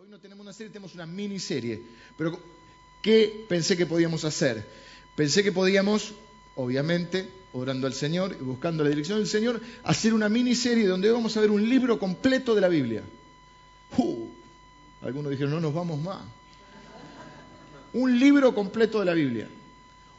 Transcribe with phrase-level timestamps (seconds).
[0.00, 1.82] Hoy no tenemos una serie, tenemos una miniserie.
[2.16, 2.40] Pero,
[3.02, 4.64] ¿qué pensé que podíamos hacer?
[5.14, 6.14] Pensé que podíamos,
[6.56, 11.36] obviamente, orando al Señor y buscando la dirección del Señor, hacer una miniserie donde vamos
[11.36, 13.02] a ver un libro completo de la Biblia.
[15.02, 16.22] Algunos dijeron, no nos vamos más.
[17.92, 19.46] Un libro completo de la Biblia.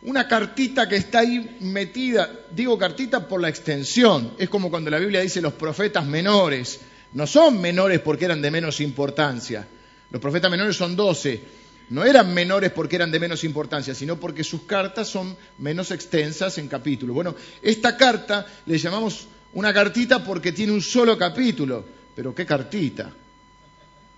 [0.04, 5.00] Una cartita que está ahí metida, digo cartita por la extensión, es como cuando la
[5.00, 6.80] Biblia dice los profetas menores,
[7.14, 9.68] no son menores porque eran de menos importancia.
[10.10, 11.42] Los profetas menores son doce.
[11.90, 16.58] No eran menores porque eran de menos importancia, sino porque sus cartas son menos extensas
[16.58, 17.14] en capítulos.
[17.14, 21.86] Bueno, esta carta le llamamos una cartita porque tiene un solo capítulo.
[22.16, 23.12] Pero qué cartita.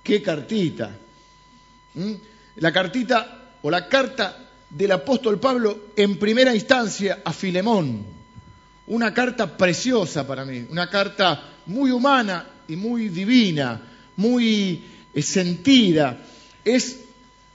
[0.03, 0.95] Qué cartita.
[1.95, 2.13] ¿Mm?
[2.57, 4.37] La cartita o la carta
[4.69, 8.05] del apóstol Pablo en primera instancia a Filemón.
[8.87, 13.81] Una carta preciosa para mí, una carta muy humana y muy divina,
[14.15, 14.83] muy
[15.13, 16.19] eh, sentida.
[16.63, 17.01] Es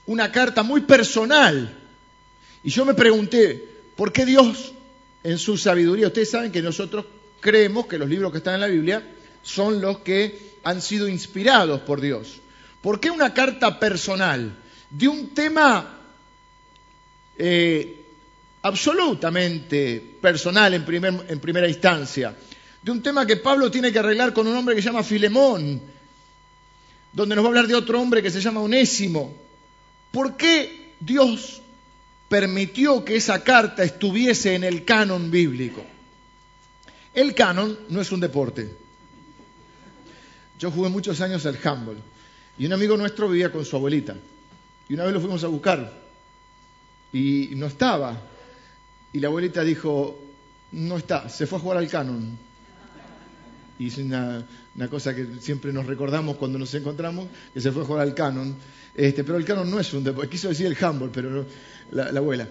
[0.05, 1.77] una carta muy personal.
[2.63, 3.63] Y yo me pregunté,
[3.95, 4.73] ¿por qué Dios
[5.23, 6.07] en su sabiduría?
[6.07, 7.05] Ustedes saben que nosotros
[7.39, 9.03] creemos que los libros que están en la Biblia
[9.41, 12.39] son los que han sido inspirados por Dios.
[12.81, 14.55] ¿Por qué una carta personal
[14.89, 15.99] de un tema
[17.37, 18.05] eh,
[18.61, 20.85] absolutamente personal en,
[21.27, 22.35] en primera instancia?
[22.81, 25.81] De un tema que Pablo tiene que arreglar con un hombre que se llama Filemón,
[27.13, 29.35] donde nos va a hablar de otro hombre que se llama Onésimo.
[30.11, 31.61] ¿Por qué Dios
[32.27, 35.83] permitió que esa carta estuviese en el canon bíblico?
[37.13, 38.73] El canon no es un deporte.
[40.57, 41.97] Yo jugué muchos años al handball
[42.57, 44.15] y un amigo nuestro vivía con su abuelita.
[44.89, 46.01] Y una vez lo fuimos a buscar
[47.13, 48.19] y no estaba.
[49.13, 50.19] Y la abuelita dijo,
[50.71, 52.37] no está, se fue a jugar al canon
[53.81, 54.45] y es una,
[54.91, 58.55] cosa que siempre nos recordamos cuando nos encontramos, que se fue a jugar al canon.
[58.93, 61.47] Este, pero el canon no es un deporte, quiso decir el handball, pero
[61.89, 62.47] la, abuela.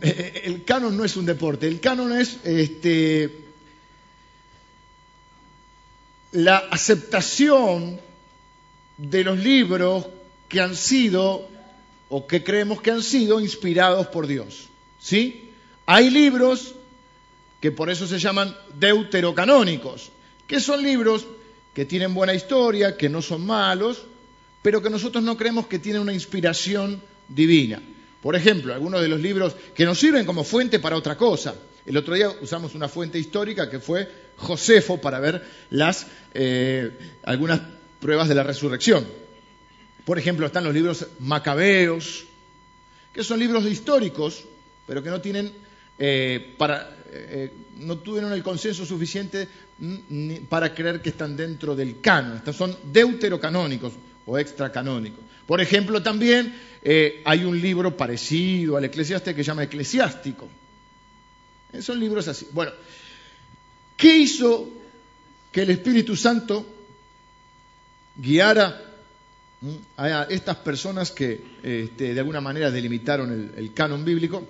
[0.00, 3.44] El canon no es un deporte, el canon es este,
[6.32, 8.00] la aceptación
[8.96, 10.06] de los libros
[10.48, 11.46] que han sido
[12.08, 14.70] o que creemos que han sido inspirados por Dios.
[14.98, 15.50] ¿Sí?
[15.84, 16.74] Hay libros
[17.60, 20.13] que por eso se llaman deuterocanónicos
[20.46, 21.26] que son libros
[21.72, 24.04] que tienen buena historia, que no son malos,
[24.62, 27.82] pero que nosotros no creemos que tienen una inspiración divina.
[28.22, 31.54] Por ejemplo, algunos de los libros que nos sirven como fuente para otra cosa.
[31.84, 36.90] El otro día usamos una fuente histórica que fue Josefo para ver las, eh,
[37.24, 37.60] algunas
[38.00, 39.06] pruebas de la resurrección.
[40.06, 42.24] Por ejemplo, están los libros macabeos,
[43.12, 44.44] que son libros históricos,
[44.86, 45.52] pero que no tienen
[45.98, 46.56] eh,
[47.12, 49.48] eh, no tuvieron el consenso suficiente
[50.48, 52.36] para creer que están dentro del canon.
[52.36, 53.92] Estos son deuterocanónicos
[54.26, 55.24] o extracanónicos.
[55.46, 60.48] Por ejemplo, también eh, hay un libro parecido al eclesiástico que se llama Eclesiástico.
[61.72, 62.48] Eh, son libros así.
[62.52, 62.72] Bueno,
[63.96, 64.70] ¿qué hizo
[65.50, 66.66] que el Espíritu Santo
[68.16, 68.80] guiara
[69.96, 74.46] a estas personas que este, de alguna manera delimitaron el, el canon bíblico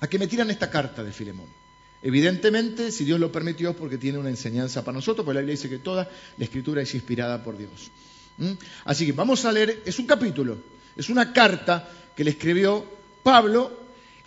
[0.00, 1.61] a que metieran esta carta de Filemón?
[2.02, 5.54] Evidentemente, si Dios lo permitió, es porque tiene una enseñanza para nosotros, porque la Biblia
[5.54, 7.90] dice que toda la escritura es inspirada por Dios.
[8.38, 8.52] ¿Mm?
[8.84, 10.58] Así que vamos a leer, es un capítulo,
[10.96, 12.84] es una carta que le escribió
[13.22, 13.80] Pablo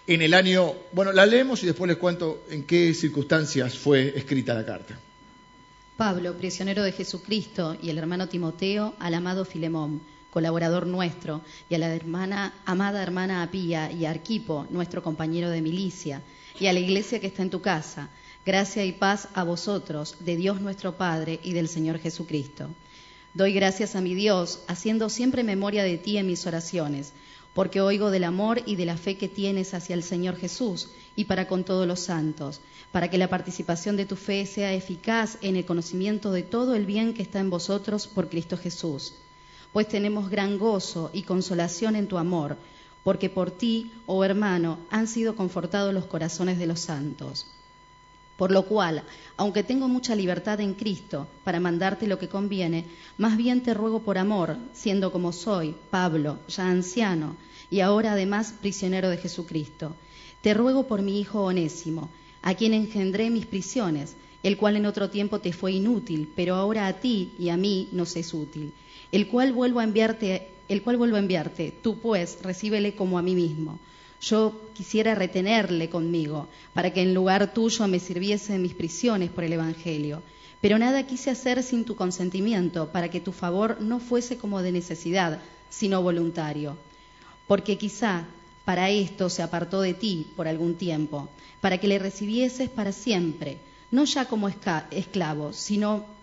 [0.07, 4.53] en el año, bueno, la leemos y después les cuento en qué circunstancias fue escrita
[4.53, 4.99] la carta.
[5.97, 10.01] Pablo, prisionero de Jesucristo, y el hermano Timoteo, al amado Filemón,
[10.35, 15.61] colaborador nuestro, y a la hermana, amada hermana Apía y a Arquipo, nuestro compañero de
[15.61, 16.21] milicia
[16.59, 18.09] y a la iglesia que está en tu casa.
[18.45, 22.67] Gracia y paz a vosotros, de Dios nuestro Padre y del Señor Jesucristo.
[23.33, 27.13] Doy gracias a mi Dios, haciendo siempre memoria de ti en mis oraciones,
[27.53, 31.25] porque oigo del amor y de la fe que tienes hacia el Señor Jesús y
[31.25, 32.59] para con todos los santos,
[32.91, 36.85] para que la participación de tu fe sea eficaz en el conocimiento de todo el
[36.85, 39.13] bien que está en vosotros por Cristo Jesús.
[39.75, 42.55] Pues tenemos gran gozo y consolación en tu amor,
[43.03, 47.45] porque por ti, oh hermano, han sido confortados los corazones de los santos.
[48.37, 49.03] Por lo cual,
[49.35, 52.85] aunque tengo mucha libertad en Cristo para mandarte lo que conviene,
[53.17, 57.35] más bien te ruego por amor, siendo como soy, Pablo, ya anciano,
[57.69, 59.93] y ahora además prisionero de Jesucristo.
[60.39, 62.09] Te ruego por mi hijo Onésimo,
[62.41, 66.87] a quien engendré mis prisiones, el cual en otro tiempo te fue inútil, pero ahora
[66.87, 68.71] a ti y a mí nos es útil,
[69.11, 71.73] el cual vuelvo a enviarte el cual vuelvo a enviarte.
[71.81, 73.79] Tú pues recíbele como a mí mismo.
[74.21, 79.43] Yo quisiera retenerle conmigo, para que en lugar tuyo me sirviese en mis prisiones por
[79.43, 80.23] el Evangelio.
[80.61, 84.71] Pero nada quise hacer sin tu consentimiento, para que tu favor no fuese como de
[84.71, 86.77] necesidad, sino voluntario.
[87.45, 88.25] Porque quizá
[88.63, 91.29] para esto se apartó de ti por algún tiempo,
[91.61, 93.59] para que le recibieses para siempre,
[93.91, 96.14] no ya como esclavo, sino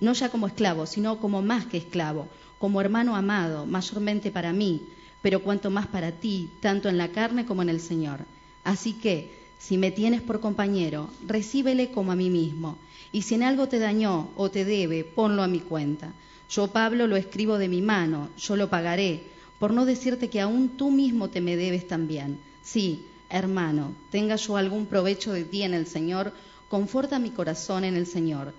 [0.00, 2.28] no ya como esclavo, sino como más que esclavo,
[2.58, 4.82] como hermano amado, mayormente para mí,
[5.22, 8.20] pero cuanto más para ti, tanto en la carne como en el Señor.
[8.64, 12.78] Así que, si me tienes por compañero, recíbele como a mí mismo,
[13.12, 16.12] y si en algo te dañó o te debe, ponlo a mi cuenta.
[16.50, 19.24] Yo, Pablo, lo escribo de mi mano, yo lo pagaré,
[19.58, 22.38] por no decirte que aún tú mismo te me debes también.
[22.62, 26.32] Sí, hermano, tenga yo algún provecho de ti en el Señor,
[26.68, 28.52] conforta mi corazón en el Señor.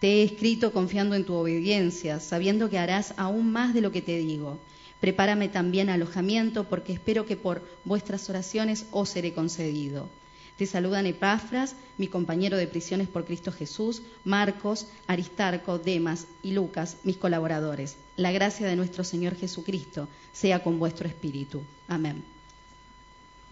[0.00, 4.02] Te he escrito confiando en tu obediencia, sabiendo que harás aún más de lo que
[4.02, 4.58] te digo.
[5.00, 10.08] Prepárame también alojamiento, porque espero que por vuestras oraciones os seré concedido.
[10.56, 16.96] Te saludan Epafras, mi compañero de prisiones por Cristo Jesús, Marcos, Aristarco, Demas y Lucas,
[17.04, 17.96] mis colaboradores.
[18.16, 21.62] La gracia de nuestro Señor Jesucristo sea con vuestro espíritu.
[21.86, 22.24] Amén.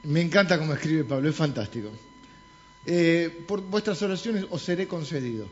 [0.02, 1.90] Me encanta cómo escribe Pablo, es fantástico.
[2.84, 5.48] Eh, por vuestras oraciones os seré concedido.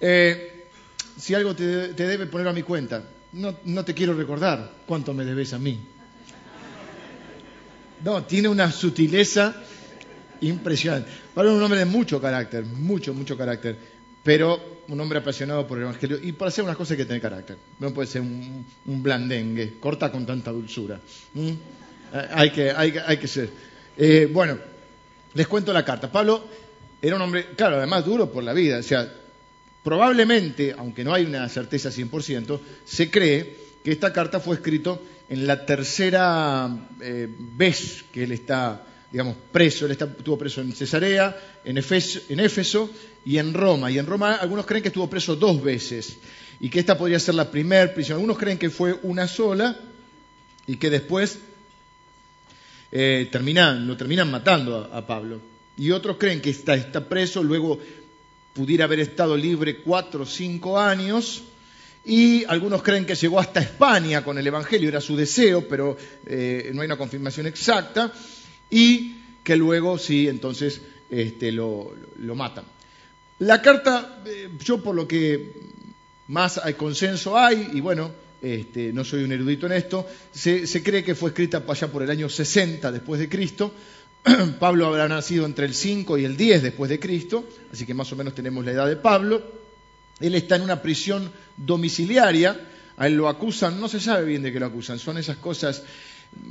[0.00, 0.66] Eh,
[1.18, 3.02] si algo te, debe poner a mi cuenta,
[3.32, 5.78] no, no te quiero recordar cuánto me debes a mí.
[8.04, 9.56] No, tiene una sutileza
[10.40, 11.10] impresionante.
[11.34, 13.76] Pablo es un hombre de mucho carácter, mucho, mucho carácter,
[14.22, 16.18] pero un hombre apasionado por el Evangelio.
[16.22, 17.56] Y para hacer unas cosas hay que tener carácter.
[17.80, 21.00] No puede ser un, blandengue, corta con tanta dulzura.
[21.34, 21.50] ¿Mm?
[22.32, 23.50] Hay, que, hay, hay, que ser.
[23.96, 24.58] Eh, bueno,
[25.34, 26.10] les cuento la carta.
[26.10, 26.44] Pablo
[27.02, 28.78] era un hombre, claro, además duro por la vida.
[28.78, 29.12] O sea,
[29.82, 34.98] probablemente, aunque no hay una certeza 100%, se cree que esta carta fue escrita
[35.28, 39.86] en la tercera eh, vez que él está, digamos, preso.
[39.86, 42.90] Él estuvo preso en Cesarea, en Éfeso
[43.24, 43.90] y en Roma.
[43.90, 46.16] Y en Roma algunos creen que estuvo preso dos veces
[46.60, 48.16] y que esta podría ser la primera prisión.
[48.16, 49.76] Algunos creen que fue una sola
[50.66, 51.38] y que después
[52.90, 55.40] eh, terminan, lo terminan matando a, Pablo.
[55.76, 57.78] Y otros creen que está preso, luego
[58.58, 61.44] pudiera haber estado libre cuatro o cinco años.
[62.04, 65.96] Y algunos creen que llegó hasta España con el Evangelio, era su deseo, pero
[66.26, 68.12] eh, no hay una confirmación exacta.
[68.68, 69.14] Y
[69.44, 71.94] que luego sí, entonces este, lo,
[72.34, 72.64] matan.
[73.38, 75.52] La carta, eh, yo por lo que
[76.26, 78.10] más hay consenso hay, y bueno,
[78.42, 82.10] este, no soy un erudito en esto, se, cree que fue escrita allá por el
[82.10, 83.72] año 60 después de Cristo.
[84.58, 88.12] Pablo habrá nacido entre el 5 y el 10 después de Cristo, así que más
[88.12, 89.42] o menos tenemos la edad de Pablo.
[90.20, 92.60] Él está en una prisión domiciliaria,
[92.96, 95.82] a él lo acusan, no se sabe bien de qué lo acusan, son esas cosas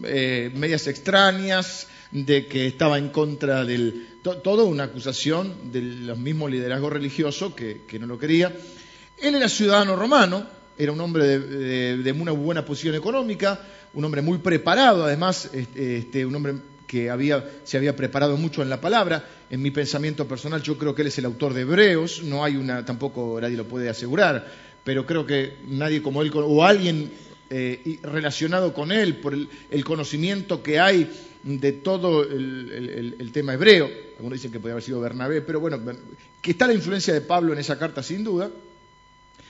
[0.04, 4.08] eh, medias extrañas, de que estaba en contra del...
[4.22, 8.56] todo una acusación de los mismos liderazgos religiosos que, que no lo quería.
[9.18, 10.46] Él era ciudadano romano,
[10.78, 13.60] era un hombre de, una buena posición económica,
[13.94, 16.56] un hombre muy preparado, además, este, este, un hombre
[16.88, 17.12] que
[17.66, 19.28] se había preparado mucho en la palabra.
[19.50, 22.56] En mi pensamiento personal, yo creo que él es el autor de Hebreos, no hay
[22.56, 24.48] una, tampoco nadie lo puede asegurar,
[24.84, 27.12] pero creo que nadie como él, o alguien
[27.50, 31.10] eh, relacionado con él, por el, conocimiento que hay
[31.44, 35.80] de todo el, el, tema hebreo, algunos dicen que podría haber sido Bernabé, pero bueno,
[36.42, 38.50] que está la influencia de Pablo en esa carta sin duda,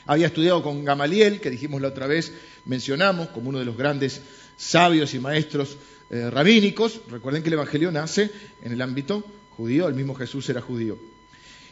[0.08, 2.34] había estudiado con Gamaliel, que dijimos la otra vez,
[2.66, 4.22] mencionamos como uno de los grandes
[4.56, 5.78] sabios y maestros
[6.10, 7.02] eh, rabínicos.
[7.10, 9.24] Recuerden que el Evangelio nace en el ámbito
[9.56, 10.98] judío, el mismo Jesús era judío.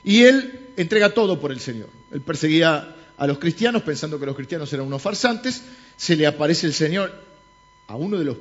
[0.03, 1.89] Y él entrega todo por el Señor.
[2.11, 5.63] Él perseguía a los cristianos pensando que los cristianos eran unos farsantes.
[5.97, 7.13] Se le aparece el Señor
[7.87, 8.37] a uno de los,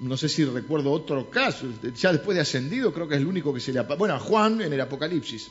[0.00, 3.54] no sé si recuerdo otro caso, ya después de ascendido, creo que es el único
[3.54, 5.50] que se le aparece, bueno, a Juan en el Apocalipsis.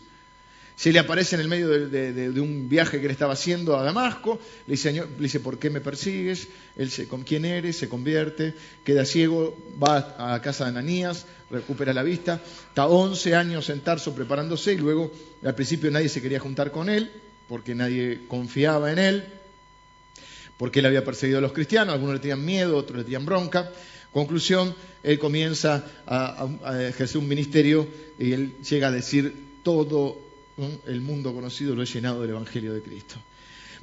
[0.75, 4.39] Se le aparece en el medio de, un viaje que él estaba haciendo a Damasco,
[4.65, 6.47] le dice, le dice, ¿por qué me persigues?
[6.75, 7.77] Él se, ¿con quién eres?
[7.77, 13.69] Se convierte, queda ciego, va a casa de Ananías, recupera la vista, está 11 años
[13.69, 15.11] en Tarso preparándose y luego
[15.43, 17.11] al principio nadie se quería juntar con él,
[17.47, 19.23] porque nadie confiaba en él,
[20.57, 23.71] porque él había perseguido a los cristianos, algunos le tenían miedo, otros le tenían bronca.
[24.11, 27.87] Conclusión, él comienza a, a ejercer un ministerio
[28.17, 30.22] y él llega a decir todo
[30.85, 33.15] el mundo conocido lo he llenado del Evangelio de Cristo.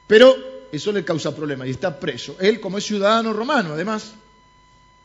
[0.06, 0.36] Pero
[0.72, 2.36] eso le causa problemas y está preso.
[2.40, 4.14] Él, como es ciudadano romano, además,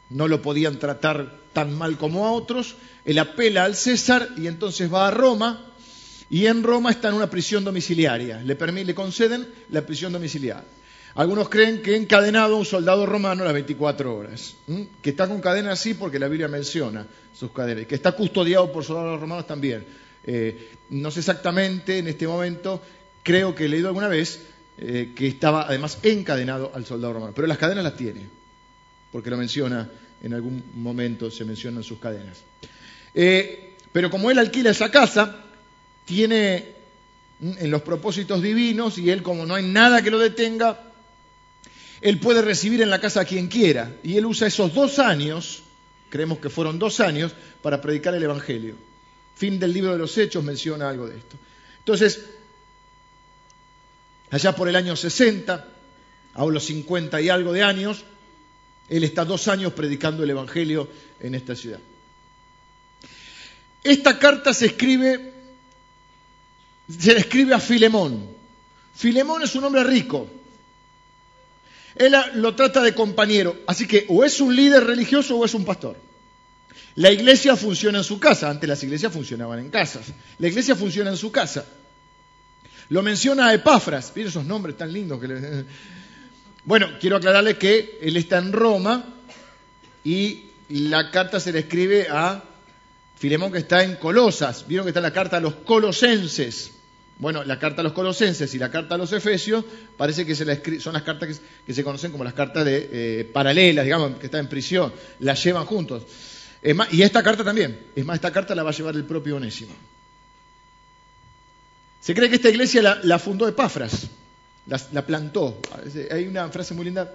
[0.09, 2.75] no lo podían tratar tan mal como a otros.
[3.05, 5.73] Él apela al César y entonces va a Roma.
[6.29, 8.41] Y en Roma está en una prisión domiciliaria.
[8.41, 10.65] Le, le conceden la prisión domiciliaria.
[11.15, 14.55] Algunos creen que encadenado a un soldado romano a las 24 horas.
[15.01, 17.85] Que está con cadena así porque la Biblia menciona sus cadenas.
[17.85, 19.85] Que está custodiado por soldados romanos también.
[20.27, 22.81] Eh, no sé exactamente en este momento,
[23.21, 24.41] creo que he leído alguna vez
[24.77, 28.27] eh, que estaba además encadenado al soldado romano, pero las cadenas las tiene,
[29.11, 29.89] porque lo menciona
[30.21, 32.43] en algún momento, se mencionan sus cadenas.
[33.13, 35.43] Eh, pero como él alquila esa casa,
[36.05, 36.73] tiene
[37.39, 40.91] mm, en los propósitos divinos y él como no hay nada que lo detenga,
[42.01, 43.95] él puede recibir en la casa a quien quiera.
[44.03, 45.63] Y él usa esos dos años,
[46.09, 48.75] creemos que fueron dos años, para predicar el Evangelio.
[49.35, 51.37] Fin del libro de los Hechos menciona algo de esto.
[51.79, 52.21] Entonces,
[54.31, 55.67] allá por el año 60,
[56.33, 58.03] a los 50 y algo de años,
[58.89, 60.87] él está dos años predicando el Evangelio
[61.19, 61.79] en esta ciudad.
[63.83, 65.33] Esta carta se escribe,
[66.97, 68.35] se le escribe a Filemón.
[68.95, 70.27] Filemón es un hombre rico.
[71.95, 75.65] Él lo trata de compañero, así que o es un líder religioso o es un
[75.65, 75.97] pastor.
[76.95, 80.07] La iglesia funciona en su casa, antes las iglesias funcionaban en casas.
[80.39, 81.65] La iglesia funciona en su casa.
[82.89, 85.65] Lo menciona Epafras, miren esos nombres tan lindos que le...
[86.65, 89.05] Bueno, quiero aclararle que él está en Roma
[90.03, 92.43] y la carta se le escribe a
[93.17, 94.65] Filemón que está en Colosas.
[94.67, 96.71] Vieron que está la carta a los colosenses.
[97.17, 99.63] Bueno, la carta a los colosenses y la carta a los efesios
[99.95, 103.85] parece que se son las cartas que, se conocen como las cartas de eh, paralelas,
[103.85, 104.91] digamos, que están en prisión.
[105.19, 106.03] Las llevan juntos.
[106.91, 107.87] Y esta carta también.
[107.95, 109.73] Es más, esta carta la va a llevar el propio Onésimo.
[112.01, 114.07] Se cree que esta iglesia la, fundó Epafras
[114.67, 115.59] la, plantó.
[116.11, 117.11] Hay una frase muy linda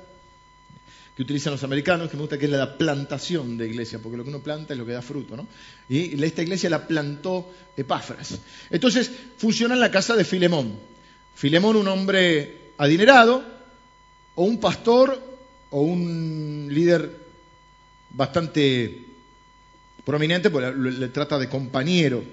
[1.17, 4.25] que utilizan los americanos, que me gusta, que es la plantación de iglesia, porque lo
[4.25, 5.47] que uno planta es lo que da fruto, ¿no?
[5.89, 8.39] Y esta iglesia la plantó Epáfras.
[8.71, 10.79] Entonces, funciona en la casa de Filemón.
[11.35, 13.45] Filemón, un hombre adinerado,
[14.37, 15.21] o un pastor,
[15.71, 17.17] o un líder
[18.11, 19.10] bastante
[20.05, 22.25] prominente, porque le, trata de compañero.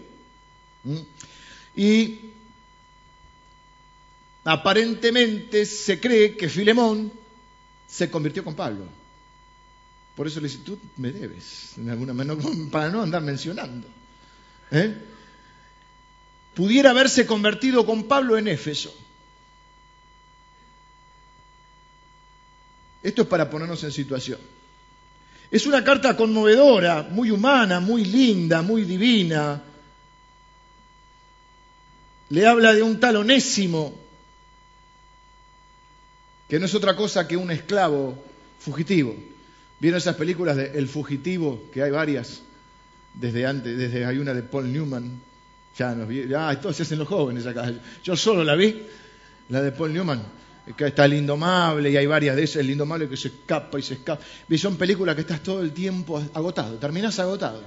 [1.75, 2.19] Y
[4.43, 7.11] aparentemente se cree que Filemón
[7.87, 8.85] se convirtió con Pablo.
[10.15, 12.39] Por eso le dice, tú me debes, en alguna manera,
[12.71, 13.87] para no andar mencionando.
[14.71, 14.97] ¿eh?
[16.55, 18.93] Pudiera haberse convertido con Pablo en Éfeso.
[23.03, 24.39] Esto es para ponernos en situación.
[25.49, 29.63] Es una carta conmovedora, muy humana, muy linda, muy divina.
[32.29, 34.07] Le habla de un tal onésimo
[36.49, 38.23] que no es otra cosa que un esclavo
[38.59, 39.15] fugitivo.
[39.79, 41.69] ¿Vieron esas películas de El fugitivo?
[41.71, 42.41] Que hay varias,
[43.13, 45.21] desde antes, desde hay una de Paul Newman,
[45.77, 47.71] ya nos vi, ah, todos se hacen los jóvenes acá.
[48.03, 48.83] Yo solo la vi,
[49.49, 50.23] la de Paul Newman,
[50.75, 53.81] que está el indomable y hay varias de esas, el indomable que se escapa y
[53.81, 54.21] se escapa.
[54.49, 57.61] Y son películas que estás todo el tiempo agotado, terminás agotado.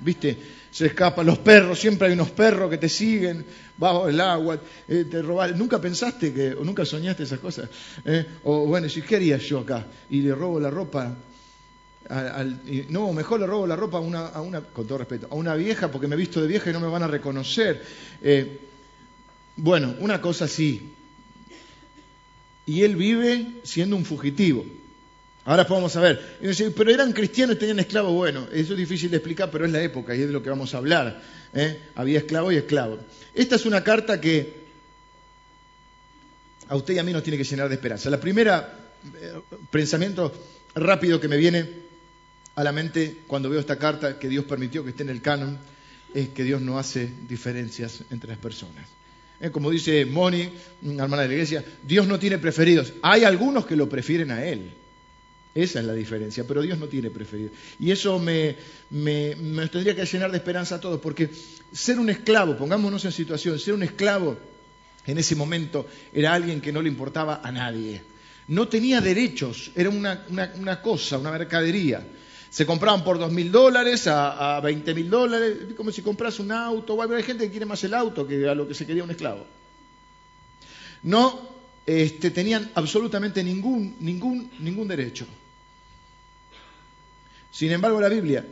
[0.00, 0.36] ¿Viste?
[0.70, 3.44] Se escapan los perros, siempre hay unos perros que te siguen
[3.76, 5.58] bajo el agua, eh, te roban.
[5.58, 7.68] ¿Nunca pensaste que, o nunca soñaste esas cosas?
[8.04, 8.26] Eh?
[8.44, 9.86] O bueno, si ¿qué haría yo acá?
[10.08, 11.14] Y le robo la ropa
[12.08, 15.34] al, no, mejor le robo la ropa a una, a una, con todo respeto, a
[15.34, 17.82] una vieja porque me he visto de vieja y no me van a reconocer.
[18.22, 18.58] Eh,
[19.56, 20.94] bueno, una cosa sí.
[22.66, 24.64] Y él vive siendo un fugitivo.
[25.44, 26.38] Ahora podemos ver.
[26.76, 28.12] pero eran cristianos tenían esclavos.
[28.12, 30.50] Bueno, eso es difícil de explicar, pero es la época y es de lo que
[30.50, 31.20] vamos a hablar.
[31.54, 31.80] ¿eh?
[31.94, 32.98] Había esclavo y esclavo.
[33.34, 34.60] Esta es una carta que
[36.68, 38.10] a usted y a mí nos tiene que llenar de esperanza.
[38.10, 39.40] La primera eh,
[39.70, 40.32] pensamiento
[40.74, 41.68] rápido que me viene
[42.54, 45.58] a la mente cuando veo esta carta que Dios permitió que esté en el canon
[46.14, 48.86] es que Dios no hace diferencias entre las personas.
[49.40, 49.50] ¿Eh?
[49.50, 50.50] como dice Moni,
[50.82, 52.92] hermana de la iglesia, Dios no tiene preferidos.
[53.02, 54.70] Hay algunos que lo prefieren a Él.
[55.54, 57.50] Esa es la diferencia, pero Dios no tiene preferido.
[57.78, 58.56] Y eso me,
[58.88, 61.28] tendría que llenar de esperanza a todos, porque
[61.72, 64.38] ser un esclavo, pongámonos en situación, ser un esclavo
[65.06, 68.02] en ese momento era alguien que no le importaba a nadie.
[68.46, 72.06] No tenía derechos, era una, cosa, una mercadería.
[72.50, 77.00] Se compraban por dos mil dólares a, veinte mil dólares, como si compras un auto.
[77.00, 79.46] Hay gente que quiere más el auto que a lo que se quería un esclavo.
[81.04, 81.48] No
[81.86, 85.26] este, tenían absolutamente ningún, ningún, ningún derecho.
[87.52, 88.44] Sin embargo, la Biblia,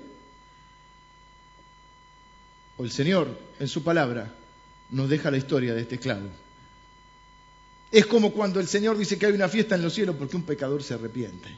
[2.76, 4.32] o el Señor en su palabra,
[4.90, 6.28] nos deja la historia de este esclavo.
[7.90, 10.42] Es como cuando el Señor dice que hay una fiesta en los cielos porque un
[10.42, 11.48] pecador se arrepiente.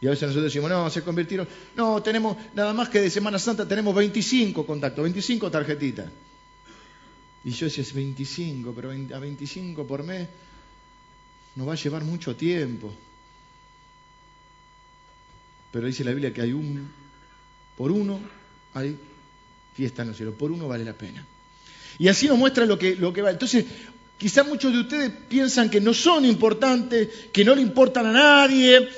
[0.00, 1.48] Y a veces nosotros decimos, no, se convirtieron.
[1.74, 6.10] No, tenemos, nada más que de Semana Santa tenemos 25 contactos, 25 tarjetitas.
[7.44, 10.28] Y yo decía, es 25, pero a 25 por mes
[11.54, 12.92] nos va a llevar mucho tiempo.
[15.72, 16.90] Pero dice la Biblia que hay un,
[17.76, 18.20] por uno
[18.74, 18.98] hay
[19.74, 20.34] fiesta en los cielos.
[20.34, 21.24] Por uno vale la pena.
[21.98, 23.30] Y así nos muestra lo que, lo que va.
[23.30, 23.64] Entonces,
[24.18, 28.88] quizás muchos de ustedes piensan que no son importantes, que no le importan a nadie,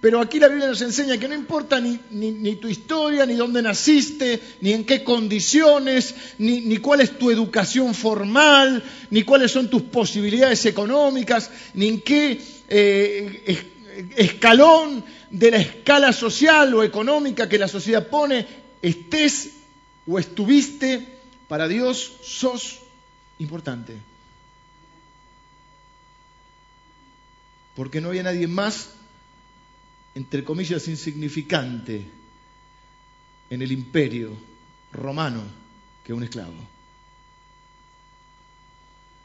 [0.00, 4.40] pero aquí la Biblia nos enseña que no importa ni, tu historia, ni dónde naciste,
[4.60, 9.82] ni en qué condiciones, ni, ni, cuál es tu educación formal, ni cuáles son tus
[9.82, 13.64] posibilidades económicas, ni en qué eh,
[14.16, 18.46] escalón de la escala social o económica que la sociedad pone
[18.82, 19.50] estés
[20.06, 21.18] o estuviste,
[21.48, 22.78] para Dios sos
[23.38, 23.96] importante.
[27.74, 28.90] Porque no había nadie más
[30.20, 32.04] entre comillas, insignificante
[33.48, 34.36] en el imperio
[34.92, 35.42] romano
[36.04, 36.68] que un esclavo.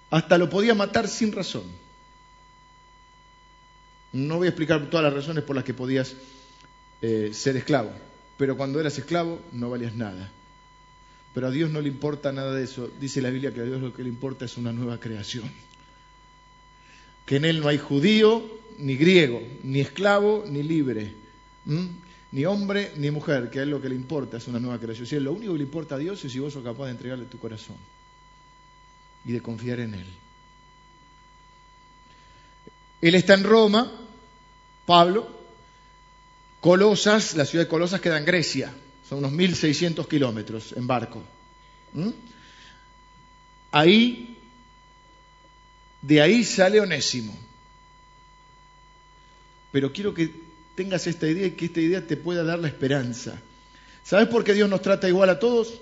[0.09, 1.65] Hasta lo podía matar sin razón.
[4.13, 6.15] No voy a explicar todas las razones por las que podías
[7.01, 7.91] eh, ser esclavo,
[8.37, 10.31] pero cuando eras esclavo no valías nada.
[11.33, 12.89] Pero a Dios no le importa nada de eso.
[13.01, 15.51] Dice la Biblia que a Dios lo que le importa es una nueva creación.
[17.25, 21.13] Que en Él no hay judío, ni griego, ni esclavo, ni libre,
[22.31, 25.23] ni hombre, ni mujer, que es lo que le importa, es una nueva creación.
[25.23, 27.39] Lo único que le importa a Dios es si vos sos capaz de entregarle tu
[27.39, 27.77] corazón
[29.25, 30.07] y de confiar en Él.
[33.01, 33.91] Él está en Roma,
[34.85, 35.27] Pablo,
[36.59, 38.73] Colosas, la ciudad de Colosas queda en Grecia,
[39.07, 41.23] son unos 1.600 kilómetros en barco.
[43.71, 44.37] Ahí,
[46.01, 47.37] de ahí sale Onésimo.
[49.75, 50.31] Pero quiero que
[50.73, 53.37] tengas esta idea y que esta idea te pueda dar la esperanza.
[54.05, 55.81] ¿Sabes por qué Dios nos trata igual a todos?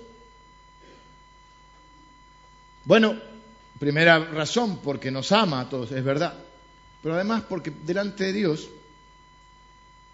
[2.84, 3.16] Bueno,
[3.78, 6.34] primera razón, porque nos ama a todos, es verdad.
[7.04, 8.68] Pero además porque delante de Dios,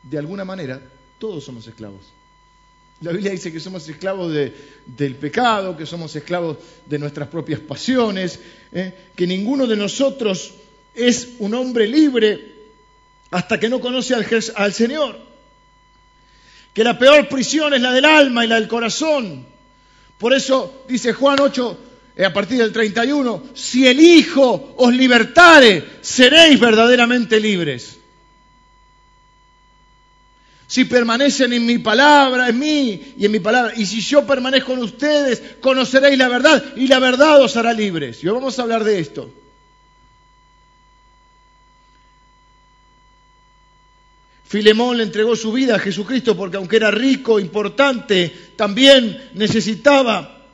[0.02, 0.78] de alguna manera,
[1.18, 2.02] todos somos esclavos.
[3.00, 4.30] La Biblia dice que somos esclavos
[4.84, 8.40] del pecado, que somos esclavos de nuestras propias pasiones,
[8.72, 8.92] ¿eh?
[9.16, 10.52] que ninguno de nosotros
[10.94, 12.59] es un hombre libre
[13.30, 15.18] hasta que no conoce al, Señor.
[16.74, 19.46] Que la peor prisión es la del alma y la del corazón.
[20.18, 21.78] Por eso dice Juan 8,
[22.16, 27.96] eh, a partir del 31, si el Hijo os libertare, seréis verdaderamente libres.
[30.66, 34.72] Si permanecen en mi palabra, en mí y en mi palabra, y si yo permanezco
[34.74, 38.22] en ustedes, conoceréis la verdad y la verdad os hará libres.
[38.22, 39.32] Y hoy vamos a hablar de esto.
[44.50, 50.44] Filemón le entregó su vida a Jesucristo porque aunque era rico, importante, también necesitaba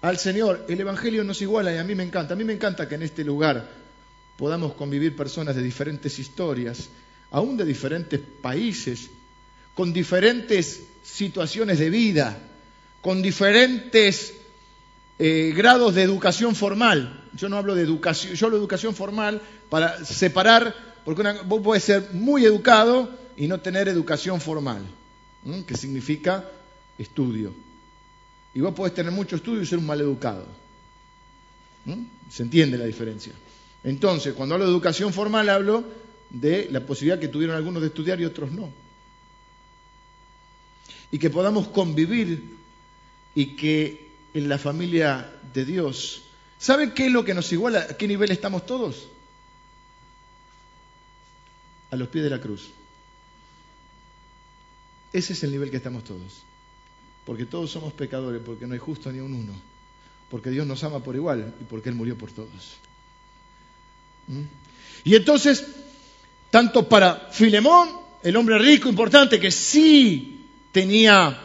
[0.00, 0.66] al Señor.
[0.68, 2.34] El Evangelio nos iguala y a mí me encanta.
[2.34, 3.68] A mí me encanta que en este lugar
[4.36, 6.90] podamos convivir personas de diferentes historias,
[7.32, 9.10] aún de diferentes países,
[9.74, 12.38] con diferentes situaciones de vida,
[13.00, 14.34] con diferentes
[15.18, 17.24] eh, grados de educación formal.
[17.34, 21.84] Yo no hablo de educación, yo hablo de educación formal para separar porque vos podés
[21.84, 24.82] ser muy educado y no tener educación formal,
[25.66, 26.48] que significa
[26.98, 27.52] estudio.
[28.54, 30.46] Y vos podés tener mucho estudio y ser un mal educado.
[32.30, 33.32] Se entiende la diferencia.
[33.84, 35.84] Entonces, cuando hablo de educación formal, hablo
[36.30, 38.70] de la posibilidad que tuvieron algunos de estudiar y otros no.
[41.10, 42.56] Y que podamos convivir
[43.34, 46.22] y que en la familia de Dios,
[46.58, 47.86] ¿saben qué es lo que nos iguala?
[47.90, 49.08] ¿A qué nivel estamos todos?
[51.92, 52.70] A los pies de la cruz.
[55.12, 56.42] Ese es el nivel que estamos todos.
[57.26, 59.52] Porque todos somos pecadores, porque no hay justo ni un uno.
[60.30, 62.78] Porque Dios nos ama por igual y porque Él murió por todos.
[64.26, 64.40] ¿Mm?
[65.04, 65.66] Y entonces,
[66.50, 67.90] tanto para Filemón,
[68.22, 71.38] el hombre rico, importante, que sí tenía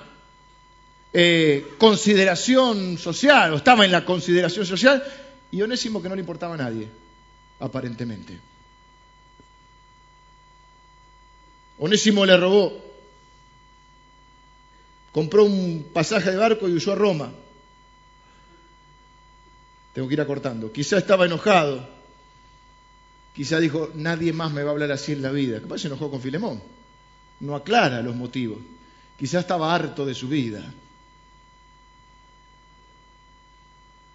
[1.12, 5.04] eh, consideración social, o estaba en la consideración social,
[5.52, 6.88] y Onésimo que no le importaba a nadie,
[7.60, 8.40] aparentemente.
[11.80, 12.84] Onésimo le robó,
[15.12, 17.34] compró un pasaje de barco y huyó a Roma.
[19.94, 20.72] Tengo que ir acortando.
[20.72, 21.88] Quizá estaba enojado.
[23.34, 25.62] Quizá dijo, nadie más me va a hablar así en la vida.
[25.62, 26.62] Capaz se enojó con Filemón.
[27.40, 28.60] No aclara los motivos.
[29.18, 30.74] Quizá estaba harto de su vida.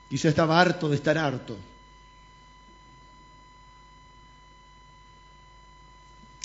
[0.09, 1.57] Quizá estaba harto de estar harto.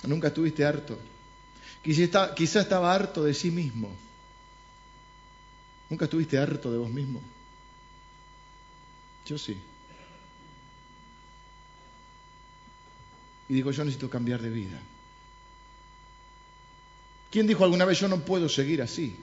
[0.03, 0.97] Nunca estuviste harto.
[1.81, 3.95] Quizá, estaba harto de sí mismo.
[5.89, 7.21] Nunca estuviste harto de vos mismo.
[9.25, 9.57] Yo sí.
[13.49, 14.81] Y digo, yo necesito cambiar de vida.
[17.31, 19.17] ¿Quién dijo alguna vez, yo no puedo seguir así?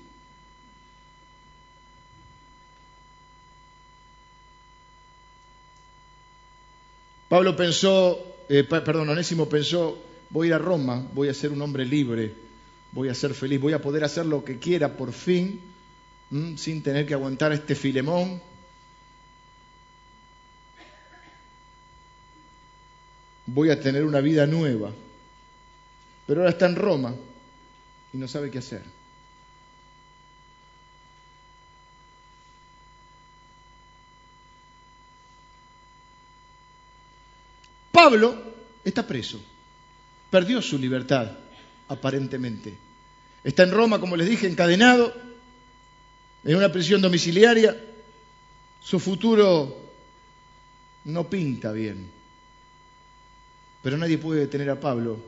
[7.29, 11.63] Pablo pensó, eh, perdón, Onésimo pensó voy a ir a Roma, voy a ser un
[11.63, 12.35] hombre libre,
[12.93, 15.61] voy a ser feliz, voy a poder hacer lo que quiera por fin,
[16.57, 18.41] sin tener que aguantar a este filemón.
[23.47, 24.91] Voy a tener una vida nueva.
[26.27, 27.15] Pero ahora está en Roma
[28.13, 28.83] y no sabe qué hacer.
[37.93, 38.37] Pablo
[38.85, 39.41] está preso,
[40.35, 41.31] perdió su libertad,
[41.87, 42.77] aparentemente.
[43.45, 45.15] Está en Roma, como les dije, encadenado,
[46.43, 47.81] en una prisión domiciliaria.
[48.81, 49.93] Su futuro
[51.05, 52.11] no pinta bien.
[53.81, 55.21] Pero nadie puede detener a Pablo.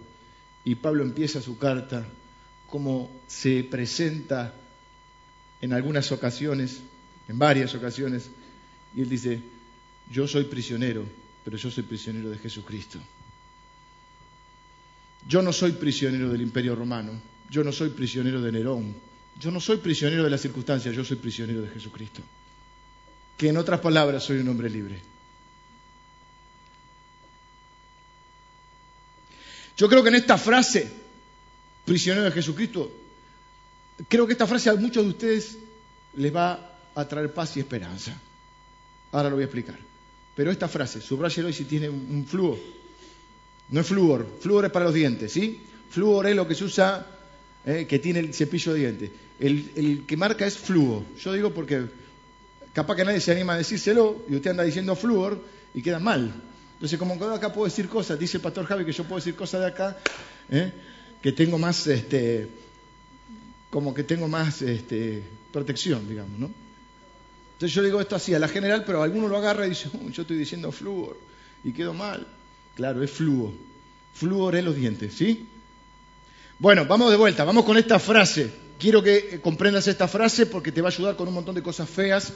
[0.64, 2.04] Y Pablo empieza su carta
[2.66, 4.56] como se presenta
[5.60, 6.80] en algunas ocasiones,
[7.28, 8.28] en varias ocasiones,
[8.92, 9.40] y él dice,
[10.10, 11.04] yo soy prisionero,
[11.44, 12.98] pero yo soy prisionero de Jesucristo.
[15.26, 17.12] Yo no soy prisionero del imperio romano,
[17.50, 18.94] yo no soy prisionero de Nerón,
[19.38, 22.22] yo no soy prisionero de las circunstancias, yo soy prisionero de Jesucristo.
[23.36, 25.00] Que en otras palabras soy un hombre libre.
[29.76, 30.90] Yo creo que en esta frase,
[31.84, 32.90] prisionero de Jesucristo,
[34.08, 35.58] creo que esta frase a muchos de ustedes
[36.14, 38.18] les va a traer paz y esperanza.
[39.12, 39.78] Ahora lo voy a explicar.
[40.34, 42.58] Pero esta frase, subrayelo y si tiene un flúor.
[43.68, 45.61] No es flúor, flúor es para los dientes, ¿sí?
[45.90, 47.07] Flúor es lo que se usa,
[47.64, 49.11] eh, que tiene el cepillo de dientes.
[49.38, 51.02] El, que marca es flúor.
[51.18, 51.87] Yo digo porque
[52.72, 55.42] capaz que nadie se anima a decírselo y usted anda diciendo flúor
[55.74, 56.33] y queda mal.
[56.74, 59.62] Entonces, como acá puedo decir cosas, dice el pastor Javi que yo puedo decir cosas
[59.62, 59.98] de acá,
[60.50, 60.72] ¿eh?
[61.22, 62.48] que tengo más, este,
[63.70, 66.50] como que tengo más este, protección, digamos, ¿no?
[67.55, 70.22] Entonces yo digo esto así, a la general, pero alguno lo agarra y dice, yo
[70.22, 71.18] estoy diciendo flúor
[71.64, 72.26] y quedo mal.
[72.76, 73.10] Claro, es.
[73.10, 75.48] Flúor es los dientes, ¿sí?
[76.58, 78.50] Bueno, vamos de vuelta, vamos con esta frase.
[78.78, 81.62] Quiero que eh, comprendas esta frase porque te va a ayudar con un montón de
[81.62, 82.32] cosas feas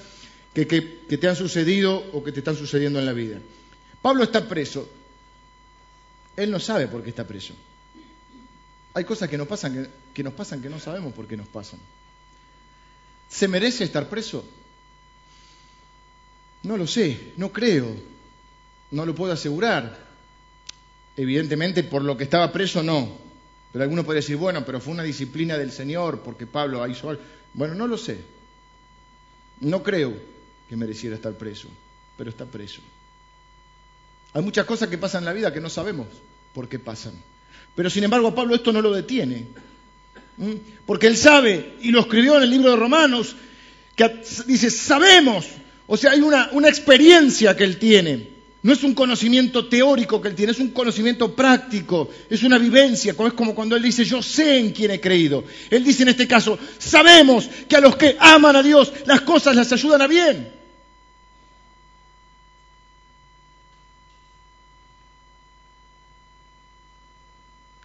[0.54, 3.38] que, te han sucedido o que te están sucediendo en la vida.
[4.02, 4.88] Pablo está preso.
[6.36, 7.54] Él no sabe por qué está preso.
[8.94, 11.78] Hay cosas que nos pasan que nos pasan que no sabemos por qué nos pasan.
[13.28, 14.44] ¿Se merece estar preso?
[16.62, 17.94] No lo sé, no creo,
[18.90, 20.09] no lo puedo asegurar.
[21.20, 23.18] Evidentemente, por lo que estaba preso, no.
[23.72, 27.22] Pero alguno podría decir, bueno, pero fue una disciplina del Señor porque Pablo hizo algo.
[27.52, 28.18] Bueno, no lo sé.
[29.60, 30.14] No creo
[30.68, 31.68] que mereciera estar preso,
[32.16, 32.80] pero está preso.
[34.32, 36.06] Hay muchas cosas que pasan en la vida que no sabemos
[36.54, 37.14] por qué pasan.
[37.74, 39.48] Pero sin embargo, Pablo esto no lo detiene.
[40.86, 43.36] Porque él sabe, y lo escribió en el libro de Romanos,
[43.94, 45.46] que dice, sabemos
[45.92, 48.28] o sea, hay una, experiencia que él tiene.
[48.62, 53.12] No es un conocimiento teórico que él tiene, es un conocimiento práctico, es una vivencia,
[53.12, 55.44] es como cuando él dice, yo sé en quién he creído.
[55.70, 59.56] Él dice en este caso, sabemos que a los que aman a Dios las cosas
[59.56, 60.52] las ayudan a bien.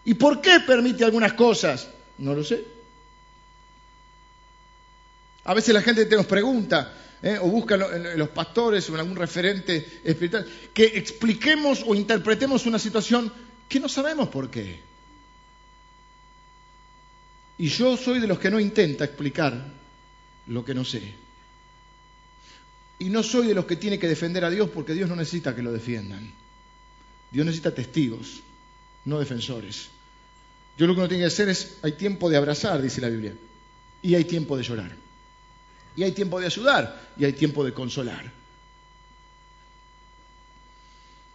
[0.04, 1.90] ¿Y por qué permite algunas cosas?
[2.18, 2.75] No lo sé.
[5.46, 7.38] A veces la gente te nos pregunta, ¿eh?
[7.40, 12.80] o buscan en los pastores o en algún referente espiritual, que expliquemos o interpretemos una
[12.80, 13.32] situación
[13.70, 14.80] que no sabemos por qué.
[17.58, 19.72] Y yo soy de los que no intenta explicar
[20.48, 21.14] lo que no sé.
[22.98, 25.56] Y no soy de los que tiene que defender a Dios porque Dios no necesita
[25.56, 26.32] que lo defiendan.
[27.32, 28.42] Dios necesita testigos,
[29.06, 29.90] no defensores.
[30.78, 33.34] Yo lo que uno tiene que hacer es, hay tiempo de abrazar, dice la Biblia,
[34.02, 35.05] y hay tiempo de llorar.
[35.96, 38.32] Y hay tiempo de ayudar y hay tiempo de consolar.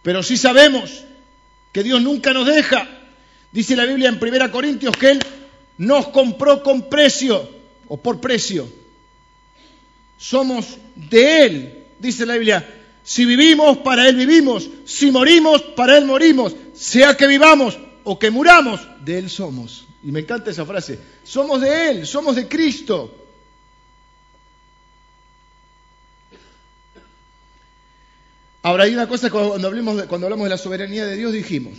[0.03, 1.03] Pero sí sabemos
[1.71, 2.87] que Dios nunca nos deja.
[3.51, 5.19] Dice la Biblia en 1 Corintios que Él
[5.77, 7.49] nos compró con precio
[7.87, 8.67] o por precio.
[10.17, 12.77] Somos de Él, dice la Biblia.
[13.03, 14.69] Si vivimos, para Él vivimos.
[14.85, 16.55] Si morimos, para Él morimos.
[16.73, 19.85] Sea que vivamos o que muramos, de Él somos.
[20.03, 20.99] Y me encanta esa frase.
[21.23, 23.20] Somos de Él, somos de Cristo.
[28.63, 29.69] Ahora, hay una cosa cuando
[30.07, 31.77] cuando hablamos de la soberanía de Dios, dijimos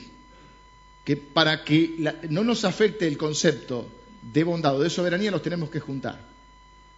[1.04, 3.88] que para que no nos afecte el concepto
[4.22, 6.20] de bondad o de soberanía, los tenemos que juntar.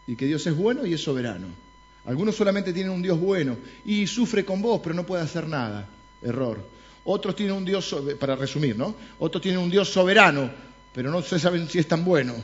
[0.06, 1.48] Y que Dios es bueno y es soberano.
[2.04, 5.88] Algunos solamente tienen un Dios bueno y sufre con vos, pero no puede hacer nada.
[6.22, 6.62] Error.
[7.04, 8.94] Otros tienen un Dios, para resumir, ¿no?
[9.18, 10.50] Otros tienen un Dios soberano,
[10.94, 12.34] pero no se saben si es tan bueno.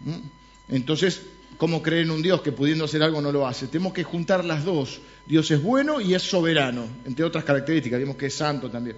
[0.00, 0.74] ¿Mm?
[0.74, 1.22] Entonces,
[1.62, 3.68] cómo creer en un Dios que pudiendo hacer algo no lo hace.
[3.68, 5.00] Tenemos que juntar las dos.
[5.24, 8.00] Dios es bueno y es soberano, entre otras características.
[8.00, 8.96] Vimos que es santo también.